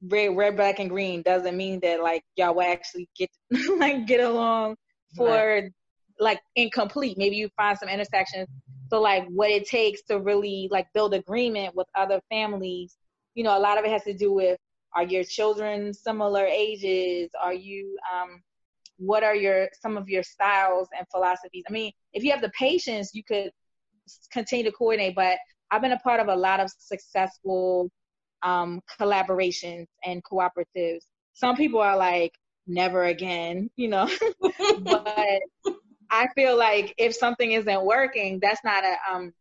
red, 0.08 0.36
red, 0.36 0.56
black, 0.56 0.78
and 0.78 0.90
green 0.90 1.22
doesn't 1.22 1.56
mean 1.56 1.80
that 1.80 2.02
like 2.02 2.22
y'all 2.36 2.54
will 2.54 2.62
actually 2.62 3.08
get 3.16 3.30
like 3.78 4.06
get 4.06 4.20
along 4.20 4.76
for 5.16 5.28
right. 5.28 5.72
like 6.18 6.40
incomplete. 6.56 7.18
Maybe 7.18 7.36
you 7.36 7.48
find 7.56 7.78
some 7.78 7.88
intersections. 7.88 8.48
So 8.90 9.00
like 9.00 9.26
what 9.28 9.50
it 9.50 9.66
takes 9.66 10.02
to 10.04 10.20
really 10.20 10.68
like 10.70 10.86
build 10.92 11.14
agreement 11.14 11.74
with 11.74 11.86
other 11.94 12.20
families 12.30 12.96
you 13.34 13.44
know, 13.44 13.56
a 13.56 13.60
lot 13.60 13.78
of 13.78 13.84
it 13.84 13.90
has 13.90 14.04
to 14.04 14.14
do 14.14 14.32
with 14.32 14.58
are 14.94 15.04
your 15.04 15.24
children 15.24 15.94
similar 15.94 16.44
ages? 16.44 17.30
Are 17.40 17.54
you 17.54 17.96
um, 18.12 18.42
what 18.98 19.22
are 19.24 19.34
your 19.34 19.68
some 19.80 19.96
of 19.96 20.08
your 20.08 20.22
styles 20.22 20.88
and 20.96 21.06
philosophies? 21.10 21.64
I 21.68 21.72
mean, 21.72 21.92
if 22.12 22.22
you 22.22 22.30
have 22.30 22.42
the 22.42 22.50
patience, 22.50 23.12
you 23.14 23.24
could 23.24 23.50
continue 24.30 24.64
to 24.64 24.72
coordinate. 24.72 25.14
But 25.14 25.38
I've 25.70 25.80
been 25.80 25.92
a 25.92 25.98
part 25.98 26.20
of 26.20 26.28
a 26.28 26.36
lot 26.36 26.60
of 26.60 26.70
successful 26.78 27.90
um, 28.42 28.80
collaborations 29.00 29.86
and 30.04 30.22
cooperatives. 30.24 31.02
Some 31.34 31.56
people 31.56 31.80
are 31.80 31.96
like, 31.96 32.32
never 32.66 33.04
again, 33.04 33.70
you 33.76 33.88
know. 33.88 34.08
but 34.82 35.40
I 36.10 36.28
feel 36.34 36.56
like 36.56 36.94
if 36.98 37.14
something 37.14 37.52
isn't 37.52 37.84
working, 37.84 38.38
that's 38.40 38.62
not 38.64 38.84
a 38.84 38.96
um, 39.10 39.32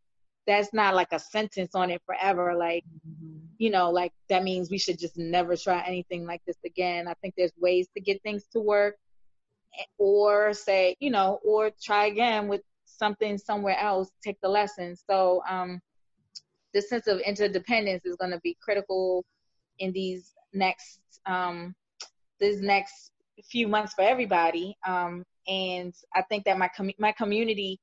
that's 0.48 0.74
not 0.74 0.96
like 0.96 1.10
a 1.12 1.20
sentence 1.20 1.76
on 1.76 1.92
it 1.92 2.02
forever. 2.06 2.56
Like 2.56 2.84
mm-hmm 3.08 3.32
you 3.62 3.70
know, 3.70 3.92
like 3.92 4.12
that 4.28 4.42
means 4.44 4.72
we 4.72 4.80
should 4.80 4.98
just 4.98 5.20
never 5.20 5.56
try 5.56 5.84
anything 5.86 6.26
like 6.26 6.42
this 6.48 6.58
again. 6.66 7.08
I 7.08 7.14
think 7.22 7.36
there's 7.38 7.54
ways 7.60 7.88
to 7.96 8.02
get 8.02 8.20
things 8.24 8.44
to 8.54 8.60
work 8.60 8.96
or 10.00 10.52
say, 10.54 10.96
you 11.00 11.12
know, 11.12 11.40
or 11.46 11.70
try 11.80 12.08
again 12.08 12.48
with 12.48 12.62
something 12.88 13.38
somewhere 13.38 13.78
else, 13.78 14.10
take 14.24 14.38
the 14.42 14.50
lesson. 14.50 14.96
So 15.08 15.44
um, 15.48 15.80
the 16.74 16.82
sense 16.82 17.08
of 17.08 17.20
interdependence 17.20 18.06
is 18.06 18.16
going 18.16 18.32
to 18.32 18.40
be 18.44 18.58
critical 18.62 19.26
in 19.80 19.92
these 19.92 20.34
next 20.54 21.00
um, 21.26 21.76
these 22.40 22.62
next 22.62 23.12
few 23.50 23.68
months 23.68 23.94
for 23.94 24.02
everybody. 24.02 24.76
Um, 24.86 25.24
and 25.48 25.94
I 26.16 26.22
think 26.24 26.46
that 26.46 26.58
my 26.58 26.70
com- 26.76 26.92
my 27.00 27.12
community 27.14 27.80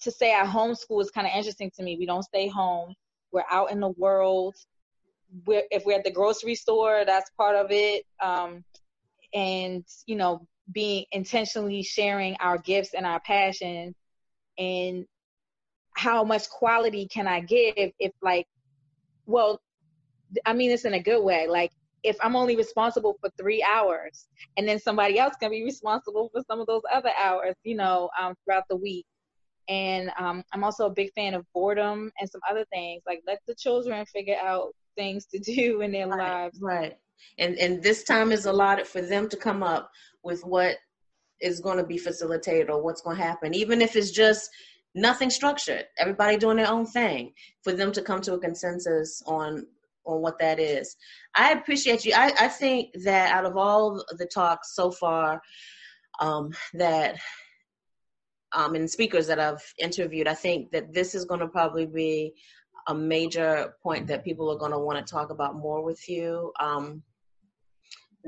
to 0.00 0.10
say 0.10 0.32
at 0.32 0.46
homeschool 0.46 1.02
is 1.02 1.10
kind 1.10 1.26
of 1.26 1.32
interesting 1.36 1.70
to 1.76 1.82
me. 1.82 1.96
We 1.98 2.06
don't 2.06 2.22
stay 2.22 2.48
home. 2.48 2.94
We're 3.32 3.44
out 3.50 3.70
in 3.70 3.80
the 3.80 3.90
world. 3.90 4.54
We're, 5.46 5.62
if 5.70 5.84
we're 5.84 5.98
at 5.98 6.04
the 6.04 6.10
grocery 6.10 6.54
store, 6.54 7.04
that's 7.06 7.30
part 7.36 7.54
of 7.54 7.66
it. 7.70 8.04
Um, 8.22 8.64
and 9.32 9.84
you 10.06 10.16
know, 10.16 10.46
being 10.72 11.04
intentionally 11.12 11.82
sharing 11.82 12.36
our 12.40 12.58
gifts 12.58 12.94
and 12.94 13.06
our 13.06 13.20
passion, 13.20 13.94
and 14.58 15.06
how 16.00 16.24
much 16.24 16.48
quality 16.48 17.06
can 17.06 17.26
I 17.28 17.40
give 17.40 17.74
if 17.98 18.12
like, 18.22 18.46
well, 19.26 19.60
I 20.46 20.54
mean 20.54 20.70
this 20.70 20.86
in 20.86 20.94
a 20.94 21.02
good 21.02 21.22
way. 21.22 21.46
Like 21.46 21.72
if 22.02 22.16
I'm 22.22 22.36
only 22.36 22.56
responsible 22.56 23.18
for 23.20 23.28
three 23.38 23.62
hours, 23.62 24.26
and 24.56 24.66
then 24.66 24.78
somebody 24.80 25.18
else 25.18 25.34
can 25.38 25.50
be 25.50 25.62
responsible 25.72 26.30
for 26.32 26.42
some 26.50 26.58
of 26.58 26.66
those 26.66 26.80
other 26.90 27.10
hours, 27.22 27.54
you 27.64 27.76
know, 27.76 28.08
um, 28.18 28.34
throughout 28.44 28.64
the 28.70 28.76
week. 28.76 29.04
And 29.68 30.10
um, 30.18 30.42
I'm 30.54 30.64
also 30.64 30.86
a 30.86 30.90
big 30.90 31.12
fan 31.12 31.34
of 31.34 31.44
boredom 31.52 32.10
and 32.18 32.30
some 32.30 32.40
other 32.50 32.64
things. 32.72 33.02
Like 33.06 33.20
let 33.26 33.40
the 33.46 33.54
children 33.54 34.06
figure 34.06 34.38
out 34.42 34.74
things 34.96 35.26
to 35.26 35.38
do 35.54 35.82
in 35.82 35.92
their 35.92 36.08
right, 36.08 36.18
lives. 36.18 36.58
Right. 36.62 36.96
And 37.38 37.58
and 37.58 37.82
this 37.82 38.04
time 38.04 38.32
is 38.32 38.46
allotted 38.46 38.86
for 38.86 39.02
them 39.02 39.28
to 39.28 39.36
come 39.36 39.62
up 39.62 39.90
with 40.24 40.42
what 40.46 40.76
is 41.42 41.60
going 41.60 41.76
to 41.76 41.84
be 41.84 41.98
facilitated 41.98 42.70
or 42.70 42.82
what's 42.82 43.02
going 43.02 43.18
to 43.18 43.22
happen, 43.22 43.54
even 43.54 43.82
if 43.82 43.96
it's 43.96 44.10
just 44.10 44.50
nothing 44.94 45.30
structured. 45.30 45.84
Everybody 45.98 46.36
doing 46.36 46.56
their 46.56 46.70
own 46.70 46.86
thing. 46.86 47.32
For 47.62 47.72
them 47.72 47.92
to 47.92 48.02
come 48.02 48.20
to 48.22 48.34
a 48.34 48.38
consensus 48.38 49.22
on 49.26 49.66
on 50.06 50.22
what 50.22 50.38
that 50.38 50.58
is. 50.58 50.96
I 51.34 51.52
appreciate 51.52 52.04
you. 52.04 52.14
I, 52.16 52.32
I 52.40 52.48
think 52.48 52.88
that 53.04 53.32
out 53.32 53.44
of 53.44 53.56
all 53.56 54.02
the 54.16 54.26
talks 54.26 54.74
so 54.74 54.90
far, 54.90 55.42
um, 56.20 56.52
that 56.74 57.18
um, 58.52 58.74
and 58.74 58.90
speakers 58.90 59.26
that 59.28 59.38
I've 59.38 59.62
interviewed, 59.78 60.26
I 60.26 60.34
think 60.34 60.72
that 60.72 60.92
this 60.92 61.14
is 61.14 61.24
going 61.24 61.40
to 61.40 61.48
probably 61.48 61.86
be 61.86 62.32
a 62.88 62.94
major 62.94 63.74
point 63.82 64.06
that 64.08 64.24
people 64.24 64.50
are 64.50 64.58
going 64.58 64.72
to 64.72 64.78
want 64.78 65.04
to 65.04 65.12
talk 65.12 65.30
about 65.30 65.54
more 65.54 65.82
with 65.82 66.08
you. 66.08 66.52
Um, 66.58 67.02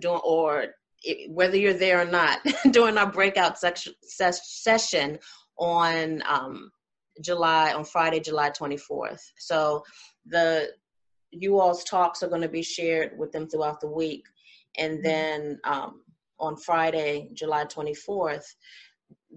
doing, 0.00 0.20
or 0.24 0.66
it, 1.02 1.30
whether 1.30 1.56
you're 1.56 1.72
there 1.72 2.00
or 2.00 2.04
not, 2.04 2.38
during 2.70 2.98
our 2.98 3.10
breakout 3.10 3.58
ses- 3.58 3.94
session 4.04 5.18
on 5.58 6.22
um, 6.28 6.70
July, 7.20 7.72
on 7.72 7.84
Friday, 7.84 8.20
July 8.20 8.50
24th. 8.50 9.20
So 9.38 9.82
the 10.26 10.70
you 11.30 11.58
all's 11.58 11.84
talks 11.84 12.22
are 12.22 12.28
going 12.28 12.42
to 12.42 12.48
be 12.48 12.62
shared 12.62 13.18
with 13.18 13.32
them 13.32 13.48
throughout 13.48 13.80
the 13.80 13.88
week. 13.88 14.24
And 14.78 14.94
mm-hmm. 14.94 15.02
then 15.02 15.60
um, 15.64 16.02
on 16.38 16.56
Friday, 16.56 17.30
July 17.32 17.64
24th, 17.64 18.44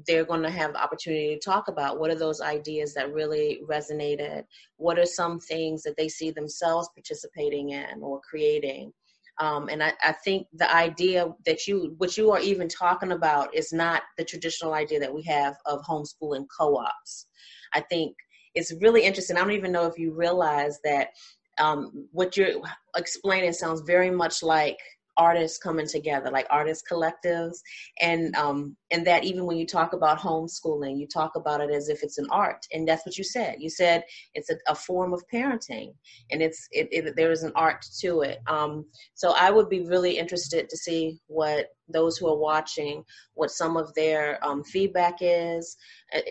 they're 0.07 0.25
going 0.25 0.41
to 0.41 0.49
have 0.49 0.73
the 0.73 0.83
opportunity 0.83 1.33
to 1.33 1.39
talk 1.39 1.67
about 1.67 1.99
what 1.99 2.11
are 2.11 2.15
those 2.15 2.41
ideas 2.41 2.93
that 2.93 3.13
really 3.13 3.61
resonated 3.69 4.43
what 4.77 4.99
are 4.99 5.05
some 5.05 5.39
things 5.39 5.83
that 5.83 5.95
they 5.95 6.09
see 6.09 6.31
themselves 6.31 6.89
participating 6.93 7.69
in 7.69 8.01
or 8.01 8.19
creating 8.21 8.91
um, 9.39 9.67
and 9.69 9.83
I, 9.83 9.93
I, 10.01 10.13
think 10.23 10.47
the 10.53 10.73
idea 10.73 11.27
that 11.45 11.67
you 11.67 11.93
what 11.97 12.15
you 12.15 12.31
are 12.31 12.39
even 12.39 12.69
talking 12.69 13.11
about 13.11 13.53
is 13.53 13.73
not 13.73 14.03
the 14.17 14.23
traditional 14.23 14.73
idea 14.73 14.99
that 14.99 15.13
we 15.13 15.23
have 15.23 15.55
of 15.65 15.81
homeschooling 15.81 16.45
co-ops. 16.57 17.27
I 17.73 17.81
think 17.81 18.15
it's 18.53 18.73
really 18.81 19.03
interesting. 19.03 19.35
I 19.35 19.41
don't 19.41 19.51
even 19.51 19.73
know 19.73 19.87
if 19.87 19.97
you 19.97 20.13
realize 20.13 20.79
that 20.85 21.09
um, 21.57 22.07
what 22.11 22.37
you're 22.37 22.61
explaining 22.95 23.51
sounds 23.51 23.81
very 23.81 24.09
much 24.09 24.41
like 24.41 24.77
artists 25.17 25.57
coming 25.57 25.87
together, 25.87 26.29
like 26.31 26.47
artist 26.49 26.85
collectives, 26.91 27.57
and 28.01 28.35
um, 28.35 28.75
and 28.91 29.05
that 29.07 29.23
even 29.23 29.45
when 29.45 29.57
you 29.57 29.65
talk 29.65 29.93
about 29.93 30.19
homeschooling, 30.19 30.99
you 30.99 31.07
talk 31.07 31.35
about 31.35 31.61
it 31.61 31.71
as 31.71 31.89
if 31.89 32.03
it's 32.03 32.17
an 32.17 32.27
art, 32.31 32.65
and 32.73 32.87
that's 32.87 33.05
what 33.05 33.17
you 33.17 33.23
said. 33.23 33.55
You 33.59 33.69
said 33.69 34.03
it's 34.33 34.49
a, 34.49 34.55
a 34.67 34.75
form 34.75 35.13
of 35.13 35.23
parenting, 35.33 35.93
and 36.31 36.41
it's 36.41 36.67
it, 36.71 36.87
it, 36.91 37.15
there 37.15 37.31
is 37.31 37.43
an 37.43 37.53
art 37.55 37.85
to 38.01 38.21
it. 38.21 38.39
Um, 38.47 38.85
so 39.13 39.33
I 39.37 39.51
would 39.51 39.69
be 39.69 39.81
really 39.81 40.17
interested 40.17 40.69
to 40.69 40.77
see 40.77 41.19
what 41.27 41.67
those 41.87 42.17
who 42.17 42.27
are 42.27 42.37
watching, 42.37 43.03
what 43.35 43.51
some 43.51 43.77
of 43.77 43.93
their 43.93 44.43
um, 44.45 44.63
feedback 44.63 45.17
is, 45.21 45.77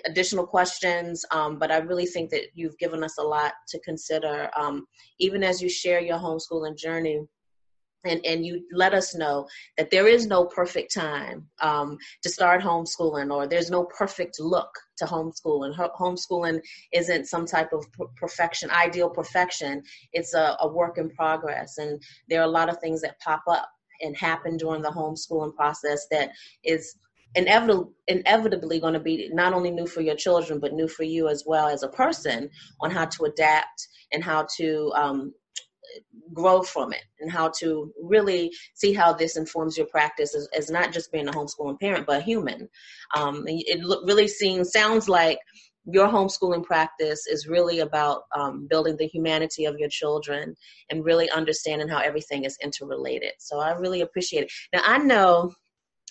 additional 0.06 0.46
questions. 0.46 1.24
Um, 1.30 1.58
but 1.58 1.70
I 1.70 1.78
really 1.78 2.06
think 2.06 2.30
that 2.30 2.46
you've 2.54 2.78
given 2.78 3.04
us 3.04 3.18
a 3.18 3.22
lot 3.22 3.52
to 3.68 3.78
consider, 3.80 4.50
um, 4.56 4.86
even 5.18 5.44
as 5.44 5.62
you 5.62 5.68
share 5.68 6.00
your 6.00 6.18
homeschooling 6.18 6.76
journey 6.76 7.20
and, 8.04 8.20
and 8.24 8.44
you 8.44 8.64
let 8.72 8.94
us 8.94 9.14
know 9.14 9.46
that 9.76 9.90
there 9.90 10.06
is 10.06 10.26
no 10.26 10.44
perfect 10.44 10.94
time 10.94 11.46
um, 11.60 11.96
to 12.22 12.28
start 12.28 12.62
homeschooling 12.62 13.32
or 13.32 13.46
there's 13.46 13.70
no 13.70 13.84
perfect 13.84 14.38
look 14.38 14.70
to 14.98 15.04
homeschooling. 15.04 15.74
Homeschooling 15.98 16.60
isn't 16.92 17.26
some 17.26 17.46
type 17.46 17.72
of 17.72 17.86
perfection, 18.16 18.70
ideal 18.70 19.10
perfection. 19.10 19.82
It's 20.12 20.34
a, 20.34 20.56
a 20.60 20.68
work 20.68 20.98
in 20.98 21.10
progress. 21.10 21.78
And 21.78 22.02
there 22.28 22.40
are 22.40 22.44
a 22.44 22.48
lot 22.48 22.68
of 22.68 22.78
things 22.78 23.00
that 23.02 23.18
pop 23.20 23.42
up 23.48 23.68
and 24.00 24.16
happen 24.16 24.56
during 24.56 24.82
the 24.82 24.90
homeschooling 24.90 25.54
process 25.54 26.06
that 26.10 26.30
is 26.64 26.96
inevitably 27.36 27.90
inevitably 28.06 28.78
going 28.78 28.94
to 28.94 29.00
be 29.00 29.28
not 29.32 29.52
only 29.52 29.70
new 29.70 29.86
for 29.86 30.02
your 30.02 30.14
children 30.14 30.60
but 30.60 30.72
new 30.72 30.86
for 30.86 31.02
you 31.02 31.28
as 31.28 31.42
well 31.46 31.68
as 31.68 31.82
a 31.82 31.88
person 31.88 32.48
on 32.80 32.92
how 32.92 33.04
to 33.04 33.24
adapt 33.24 33.88
and 34.12 34.22
how 34.22 34.46
to 34.56 34.92
um, 34.94 35.34
grow 36.32 36.62
from 36.62 36.92
it 36.92 37.04
and 37.20 37.30
how 37.30 37.50
to 37.60 37.92
really 38.02 38.50
see 38.74 38.92
how 38.92 39.12
this 39.12 39.36
informs 39.36 39.76
your 39.76 39.86
practice 39.86 40.34
as, 40.34 40.48
as 40.56 40.70
not 40.70 40.92
just 40.92 41.12
being 41.12 41.28
a 41.28 41.32
homeschooling 41.32 41.78
parent 41.80 42.06
but 42.06 42.22
human. 42.22 42.68
Um, 43.16 43.44
it 43.46 43.80
really 44.04 44.28
seems 44.28 44.72
sounds 44.72 45.08
like 45.08 45.38
your 45.86 46.08
homeschooling 46.08 46.64
practice 46.64 47.26
is 47.26 47.46
really 47.46 47.80
about 47.80 48.22
um, 48.34 48.66
building 48.68 48.96
the 48.96 49.06
humanity 49.06 49.66
of 49.66 49.78
your 49.78 49.90
children 49.90 50.54
and 50.90 51.04
really 51.04 51.30
understanding 51.30 51.88
how 51.88 51.98
everything 51.98 52.44
is 52.44 52.56
interrelated. 52.62 53.32
So 53.38 53.58
i 53.58 53.72
really 53.72 54.00
appreciate 54.00 54.44
it. 54.44 54.52
Now 54.72 54.82
i 54.84 54.98
know 54.98 55.52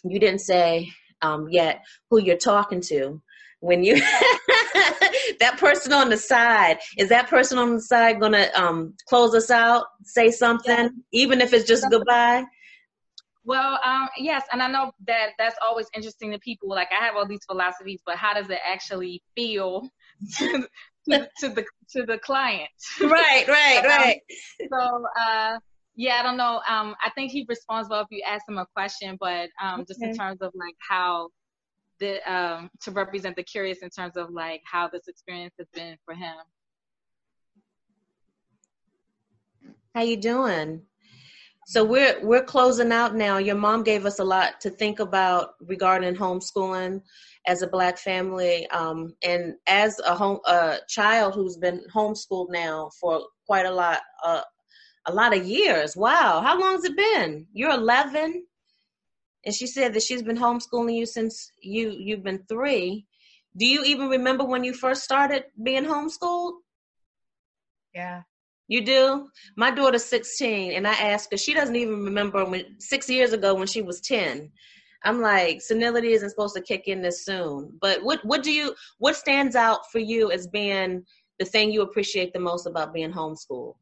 you 0.03 0.19
didn't 0.19 0.41
say 0.41 0.91
um, 1.21 1.47
yet 1.49 1.83
who 2.09 2.19
you're 2.19 2.37
talking 2.37 2.81
to 2.81 3.21
when 3.61 3.83
you 3.83 3.95
that 5.39 5.57
person 5.57 5.93
on 5.93 6.09
the 6.09 6.17
side 6.17 6.77
is 6.97 7.09
that 7.09 7.27
person 7.27 7.57
on 7.57 7.75
the 7.75 7.81
side 7.81 8.19
gonna 8.19 8.47
um 8.55 8.93
close 9.07 9.33
us 9.33 9.49
out 9.49 9.85
say 10.03 10.29
something 10.29 10.75
yeah. 10.75 10.89
even 11.11 11.41
if 11.41 11.53
it's 11.53 11.67
just 11.67 11.85
goodbye 11.89 12.43
well 13.43 13.79
um 13.83 14.09
yes 14.17 14.43
and 14.51 14.61
i 14.61 14.69
know 14.69 14.91
that 15.05 15.29
that's 15.37 15.55
always 15.61 15.87
interesting 15.95 16.31
to 16.31 16.39
people 16.39 16.69
like 16.69 16.89
i 16.97 17.03
have 17.03 17.15
all 17.15 17.27
these 17.27 17.43
philosophies 17.45 18.01
but 18.05 18.15
how 18.15 18.33
does 18.33 18.49
it 18.49 18.59
actually 18.65 19.21
feel 19.35 19.87
to, 20.37 20.67
to, 21.09 21.29
to 21.39 21.49
the 21.49 21.65
to 21.89 22.05
the 22.05 22.17
client 22.19 22.69
right 23.01 23.47
right 23.47 23.79
um, 23.79 23.85
right 23.85 24.21
so 24.71 25.05
uh 25.19 25.57
yeah, 25.95 26.15
I 26.19 26.23
don't 26.23 26.37
know. 26.37 26.61
Um, 26.67 26.95
I 27.03 27.11
think 27.15 27.31
he 27.31 27.45
responds 27.47 27.89
well 27.89 28.01
if 28.01 28.07
you 28.09 28.23
ask 28.27 28.47
him 28.47 28.57
a 28.57 28.65
question, 28.75 29.17
but 29.19 29.49
um, 29.61 29.81
okay. 29.81 29.85
just 29.87 30.01
in 30.01 30.15
terms 30.15 30.41
of 30.41 30.51
like 30.55 30.75
how 30.89 31.29
the 31.99 32.31
um, 32.31 32.69
to 32.81 32.91
represent 32.91 33.35
the 33.35 33.43
curious 33.43 33.79
in 33.79 33.89
terms 33.89 34.17
of 34.17 34.31
like 34.31 34.61
how 34.65 34.87
this 34.87 35.07
experience 35.07 35.53
has 35.57 35.67
been 35.73 35.97
for 36.05 36.13
him. 36.13 36.35
How 39.95 40.01
you 40.01 40.17
doing? 40.17 40.81
So 41.65 41.83
we're 41.83 42.19
we're 42.25 42.43
closing 42.43 42.91
out 42.91 43.15
now. 43.15 43.37
Your 43.37 43.55
mom 43.55 43.83
gave 43.83 44.05
us 44.05 44.19
a 44.19 44.23
lot 44.23 44.59
to 44.61 44.69
think 44.69 44.99
about 44.99 45.51
regarding 45.61 46.15
homeschooling 46.15 47.01
as 47.45 47.61
a 47.61 47.67
black 47.67 47.97
family, 47.97 48.67
um, 48.67 49.13
and 49.23 49.55
as 49.67 49.99
a 50.05 50.15
home 50.15 50.39
a 50.45 50.77
child 50.89 51.35
who's 51.35 51.57
been 51.57 51.81
homeschooled 51.93 52.49
now 52.49 52.89
for 52.99 53.21
quite 53.45 53.65
a 53.65 53.71
lot 53.71 54.01
uh, 54.25 54.41
a 55.05 55.13
lot 55.13 55.35
of 55.35 55.45
years. 55.45 55.95
Wow, 55.95 56.41
how 56.41 56.59
long 56.59 56.73
has 56.73 56.83
it 56.85 56.97
been? 56.97 57.47
You're 57.53 57.71
11 57.71 58.45
and 59.45 59.53
she 59.53 59.67
said 59.67 59.93
that 59.93 60.03
she's 60.03 60.23
been 60.23 60.37
homeschooling 60.37 60.95
you 60.95 61.05
since 61.05 61.51
you 61.61 61.91
you've 61.91 62.23
been 62.23 62.43
three. 62.47 63.05
Do 63.55 63.65
you 63.65 63.83
even 63.83 64.09
remember 64.09 64.43
when 64.43 64.63
you 64.63 64.73
first 64.73 65.03
started 65.03 65.45
being 65.61 65.85
homeschooled? 65.85 66.53
Yeah. 67.93 68.23
You 68.67 68.83
do? 68.83 69.29
My 69.55 69.69
daughter's 69.69 70.05
16, 70.05 70.71
and 70.71 70.87
I 70.87 70.93
asked 70.93 71.31
her, 71.31 71.37
she 71.37 71.53
doesn't 71.53 71.75
even 71.75 72.03
remember 72.03 72.45
when 72.45 72.79
six 72.79 73.09
years 73.09 73.33
ago 73.33 73.53
when 73.53 73.67
she 73.67 73.81
was 73.81 74.01
10. 74.01 74.49
I'm 75.03 75.21
like, 75.21 75.61
senility 75.61 76.13
isn't 76.13 76.29
supposed 76.29 76.55
to 76.55 76.61
kick 76.61 76.87
in 76.87 77.01
this 77.01 77.25
soon. 77.25 77.77
But 77.81 78.03
what 78.03 78.23
what 78.23 78.41
do 78.41 78.51
you 78.51 78.73
what 78.99 79.15
stands 79.15 79.55
out 79.55 79.91
for 79.91 79.99
you 79.99 80.31
as 80.31 80.47
being 80.47 81.05
the 81.39 81.45
thing 81.45 81.71
you 81.71 81.81
appreciate 81.81 82.31
the 82.31 82.39
most 82.39 82.65
about 82.65 82.93
being 82.93 83.11
homeschooled? 83.11 83.75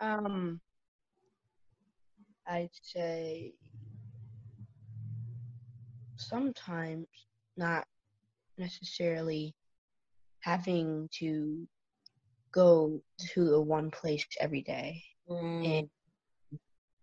Um, 0.00 0.60
I'd 2.46 2.70
say 2.82 3.52
sometimes 6.16 7.06
not 7.56 7.86
necessarily 8.58 9.54
having 10.40 11.08
to 11.18 11.66
go 12.52 13.00
to 13.34 13.54
a 13.54 13.60
one 13.60 13.90
place 13.90 14.26
every 14.40 14.62
day 14.62 15.02
mm. 15.28 15.78
and 15.78 15.90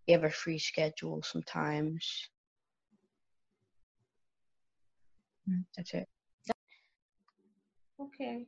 we 0.06 0.12
have 0.12 0.24
a 0.24 0.30
free 0.30 0.58
schedule 0.58 1.22
sometimes. 1.22 2.28
Mm, 5.48 5.64
that's 5.76 5.94
it. 5.94 6.08
Okay. 8.00 8.46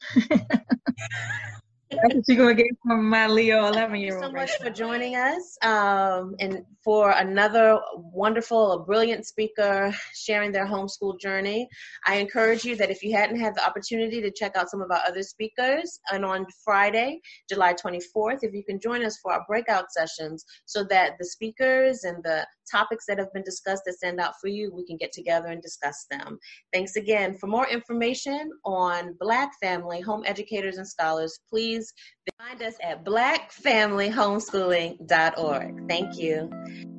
That's 1.90 2.14
what 2.14 2.24
you're 2.28 2.36
gonna 2.36 2.54
get 2.54 2.66
from 2.84 3.08
my 3.08 3.26
Leo 3.26 3.66
11 3.66 3.92
Thank 3.92 4.02
year 4.02 4.14
you 4.14 4.22
so 4.22 4.30
much 4.30 4.52
for 4.58 4.70
joining 4.70 5.16
us 5.16 5.56
um, 5.62 6.34
and 6.38 6.62
for 6.84 7.10
another 7.12 7.78
wonderful, 7.96 8.84
brilliant 8.86 9.26
speaker 9.26 9.92
sharing 10.14 10.52
their 10.52 10.66
homeschool 10.66 11.18
journey. 11.18 11.66
I 12.06 12.16
encourage 12.16 12.64
you 12.64 12.76
that 12.76 12.90
if 12.90 13.02
you 13.02 13.16
hadn't 13.16 13.40
had 13.40 13.54
the 13.54 13.66
opportunity 13.66 14.20
to 14.20 14.30
check 14.30 14.54
out 14.54 14.68
some 14.68 14.82
of 14.82 14.90
our 14.90 15.00
other 15.06 15.22
speakers, 15.22 15.98
and 16.12 16.24
on 16.24 16.46
Friday, 16.62 17.20
July 17.48 17.74
24th, 17.74 18.40
if 18.42 18.52
you 18.52 18.64
can 18.64 18.78
join 18.78 19.04
us 19.04 19.18
for 19.22 19.32
our 19.32 19.44
breakout 19.48 19.90
sessions 19.90 20.44
so 20.66 20.84
that 20.84 21.12
the 21.18 21.24
speakers 21.24 22.04
and 22.04 22.22
the 22.22 22.46
topics 22.70 23.06
that 23.06 23.18
have 23.18 23.32
been 23.32 23.42
discussed 23.42 23.82
that 23.86 23.94
stand 23.94 24.20
out 24.20 24.34
for 24.40 24.46
you, 24.48 24.72
we 24.74 24.84
can 24.84 24.96
get 24.96 25.12
together 25.12 25.48
and 25.48 25.62
discuss 25.62 26.06
them. 26.10 26.38
Thanks 26.72 26.96
again. 26.96 27.36
For 27.36 27.46
more 27.46 27.68
information 27.68 28.50
on 28.64 29.14
Black 29.20 29.52
family 29.60 30.00
home 30.00 30.24
educators 30.26 30.78
and 30.78 30.88
scholars, 30.88 31.38
please 31.48 31.92
find 32.38 32.62
us 32.62 32.74
at 32.82 33.04
blackfamilyhomeschooling.org. 33.04 35.88
Thank 35.88 36.18
you. 36.18 36.97